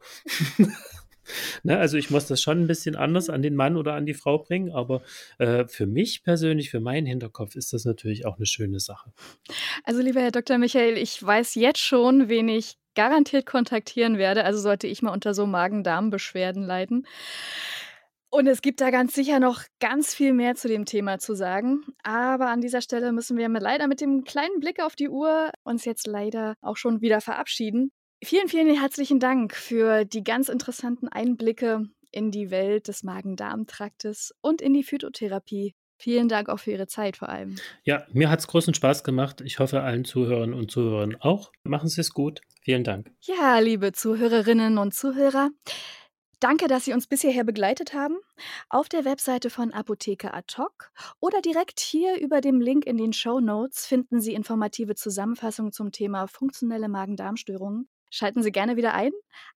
ne, 1.62 1.78
also 1.78 1.96
ich 1.96 2.10
muss 2.10 2.26
das 2.26 2.42
schon 2.42 2.60
ein 2.60 2.66
bisschen 2.66 2.96
anders 2.96 3.30
an 3.30 3.42
den 3.42 3.54
Mann 3.54 3.76
oder 3.76 3.94
an 3.94 4.06
die 4.06 4.14
Frau 4.14 4.38
bringen, 4.38 4.72
aber 4.72 5.02
äh, 5.38 5.66
für 5.66 5.86
mich 5.86 6.22
persönlich, 6.22 6.70
für 6.70 6.80
meinen 6.80 7.06
Hinterkopf 7.06 7.54
ist 7.56 7.72
das 7.72 7.84
natürlich 7.84 8.26
auch 8.26 8.36
eine 8.36 8.46
schöne 8.46 8.80
Sache. 8.80 9.12
Also 9.84 10.02
lieber 10.02 10.20
Herr 10.20 10.32
Dr. 10.32 10.58
Michael, 10.58 10.98
ich 10.98 11.22
weiß 11.22 11.54
jetzt 11.54 11.80
schon, 11.80 12.28
wen 12.28 12.48
ich 12.48 12.76
garantiert 12.96 13.46
kontaktieren 13.46 14.18
werde. 14.18 14.44
Also 14.44 14.58
sollte 14.58 14.88
ich 14.88 15.02
mal 15.02 15.12
unter 15.12 15.34
so 15.34 15.46
Magen-Darm-Beschwerden 15.46 16.64
leiden. 16.64 17.06
Und 18.28 18.48
es 18.48 18.60
gibt 18.60 18.80
da 18.80 18.90
ganz 18.90 19.14
sicher 19.14 19.38
noch 19.38 19.62
ganz 19.78 20.12
viel 20.12 20.32
mehr 20.32 20.56
zu 20.56 20.68
dem 20.68 20.84
Thema 20.84 21.18
zu 21.18 21.34
sagen. 21.34 21.84
Aber 22.02 22.48
an 22.48 22.60
dieser 22.60 22.82
Stelle 22.82 23.12
müssen 23.12 23.38
wir 23.38 23.48
leider 23.48 23.86
mit 23.86 24.00
dem 24.00 24.24
kleinen 24.24 24.58
Blick 24.58 24.82
auf 24.82 24.96
die 24.96 25.08
Uhr 25.08 25.52
uns 25.62 25.84
jetzt 25.84 26.06
leider 26.06 26.56
auch 26.60 26.76
schon 26.76 27.00
wieder 27.00 27.20
verabschieden. 27.20 27.92
Vielen, 28.24 28.48
vielen 28.48 28.74
herzlichen 28.74 29.20
Dank 29.20 29.54
für 29.54 30.04
die 30.04 30.24
ganz 30.24 30.48
interessanten 30.48 31.08
Einblicke 31.08 31.84
in 32.10 32.30
die 32.30 32.50
Welt 32.50 32.88
des 32.88 33.02
Magen-Darm-Traktes 33.04 34.34
und 34.40 34.60
in 34.60 34.72
die 34.72 34.84
Phytotherapie. 34.84 35.74
Vielen 35.98 36.28
Dank 36.28 36.48
auch 36.48 36.58
für 36.58 36.72
Ihre 36.72 36.86
Zeit 36.86 37.16
vor 37.16 37.28
allem. 37.28 37.56
Ja, 37.84 38.06
mir 38.12 38.30
hat 38.30 38.40
es 38.40 38.46
großen 38.46 38.74
Spaß 38.74 39.02
gemacht. 39.02 39.40
Ich 39.40 39.58
hoffe, 39.58 39.82
allen 39.82 40.04
Zuhörern 40.04 40.52
und 40.52 40.70
Zuhörern 40.70 41.16
auch. 41.20 41.52
Machen 41.64 41.88
Sie 41.88 42.00
es 42.00 42.12
gut. 42.12 42.40
Vielen 42.62 42.84
Dank. 42.84 43.10
Ja, 43.22 43.58
liebe 43.58 43.92
Zuhörerinnen 43.92 44.78
und 44.78 44.94
Zuhörer. 44.94 45.50
Danke, 46.38 46.68
dass 46.68 46.84
Sie 46.84 46.92
uns 46.92 47.06
bis 47.06 47.22
hierher 47.22 47.44
begleitet 47.44 47.94
haben. 47.94 48.18
Auf 48.68 48.90
der 48.90 49.06
Webseite 49.06 49.48
von 49.48 49.72
Apotheke 49.72 50.34
Ad 50.34 50.54
hoc 50.58 50.90
oder 51.18 51.40
direkt 51.40 51.80
hier 51.80 52.20
über 52.20 52.42
dem 52.42 52.60
Link 52.60 52.84
in 52.84 52.98
den 52.98 53.14
Show 53.14 53.40
Notes 53.40 53.86
finden 53.86 54.20
Sie 54.20 54.34
informative 54.34 54.94
Zusammenfassungen 54.94 55.72
zum 55.72 55.92
Thema 55.92 56.26
funktionelle 56.26 56.88
Magen-Darm-Störungen. 56.88 57.88
Schalten 58.16 58.42
Sie 58.42 58.50
gerne 58.50 58.76
wieder 58.76 58.94
ein. 58.94 59.10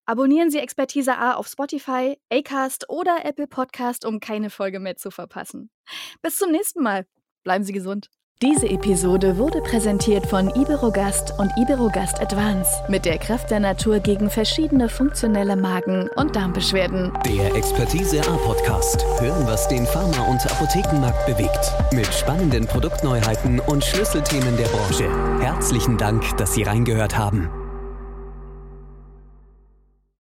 Abonnieren 0.04 0.50
Sie 0.50 0.58
Expertise 0.58 1.16
A 1.16 1.32
auf 1.32 1.46
Spotify, 1.46 2.18
Acast 2.30 2.90
oder 2.90 3.24
Apple 3.24 3.46
Podcast, 3.46 4.04
um 4.04 4.20
keine 4.20 4.50
Folge 4.50 4.80
mehr 4.80 4.96
zu 4.96 5.10
verpassen. 5.10 5.70
Bis 6.20 6.36
zum 6.36 6.50
nächsten 6.50 6.82
Mal. 6.82 7.06
Bleiben 7.42 7.64
Sie 7.64 7.72
gesund. 7.72 8.10
Diese 8.42 8.68
Episode 8.68 9.38
wurde 9.38 9.62
präsentiert 9.62 10.26
von 10.26 10.50
Iberogast 10.54 11.32
und 11.38 11.50
Iberogast 11.56 12.20
Advance 12.20 12.70
mit 12.88 13.06
der 13.06 13.16
Kraft 13.16 13.50
der 13.50 13.60
Natur 13.60 14.00
gegen 14.00 14.28
verschiedene 14.28 14.90
funktionelle 14.90 15.56
Magen- 15.56 16.10
und 16.16 16.36
Darmbeschwerden. 16.36 17.12
Der 17.24 17.54
Expertise 17.54 18.20
A 18.20 18.36
Podcast. 18.38 19.04
Hören, 19.20 19.46
was 19.46 19.68
den 19.68 19.86
Pharma- 19.86 20.30
und 20.30 20.44
Apothekenmarkt 20.50 21.26
bewegt. 21.26 21.72
Mit 21.92 22.12
spannenden 22.12 22.66
Produktneuheiten 22.66 23.60
und 23.60 23.82
Schlüsselthemen 23.82 24.56
der 24.58 24.68
Branche. 24.68 25.08
Herzlichen 25.42 25.96
Dank, 25.96 26.36
dass 26.36 26.52
Sie 26.54 26.62
reingehört 26.62 27.16
haben. 27.16 27.59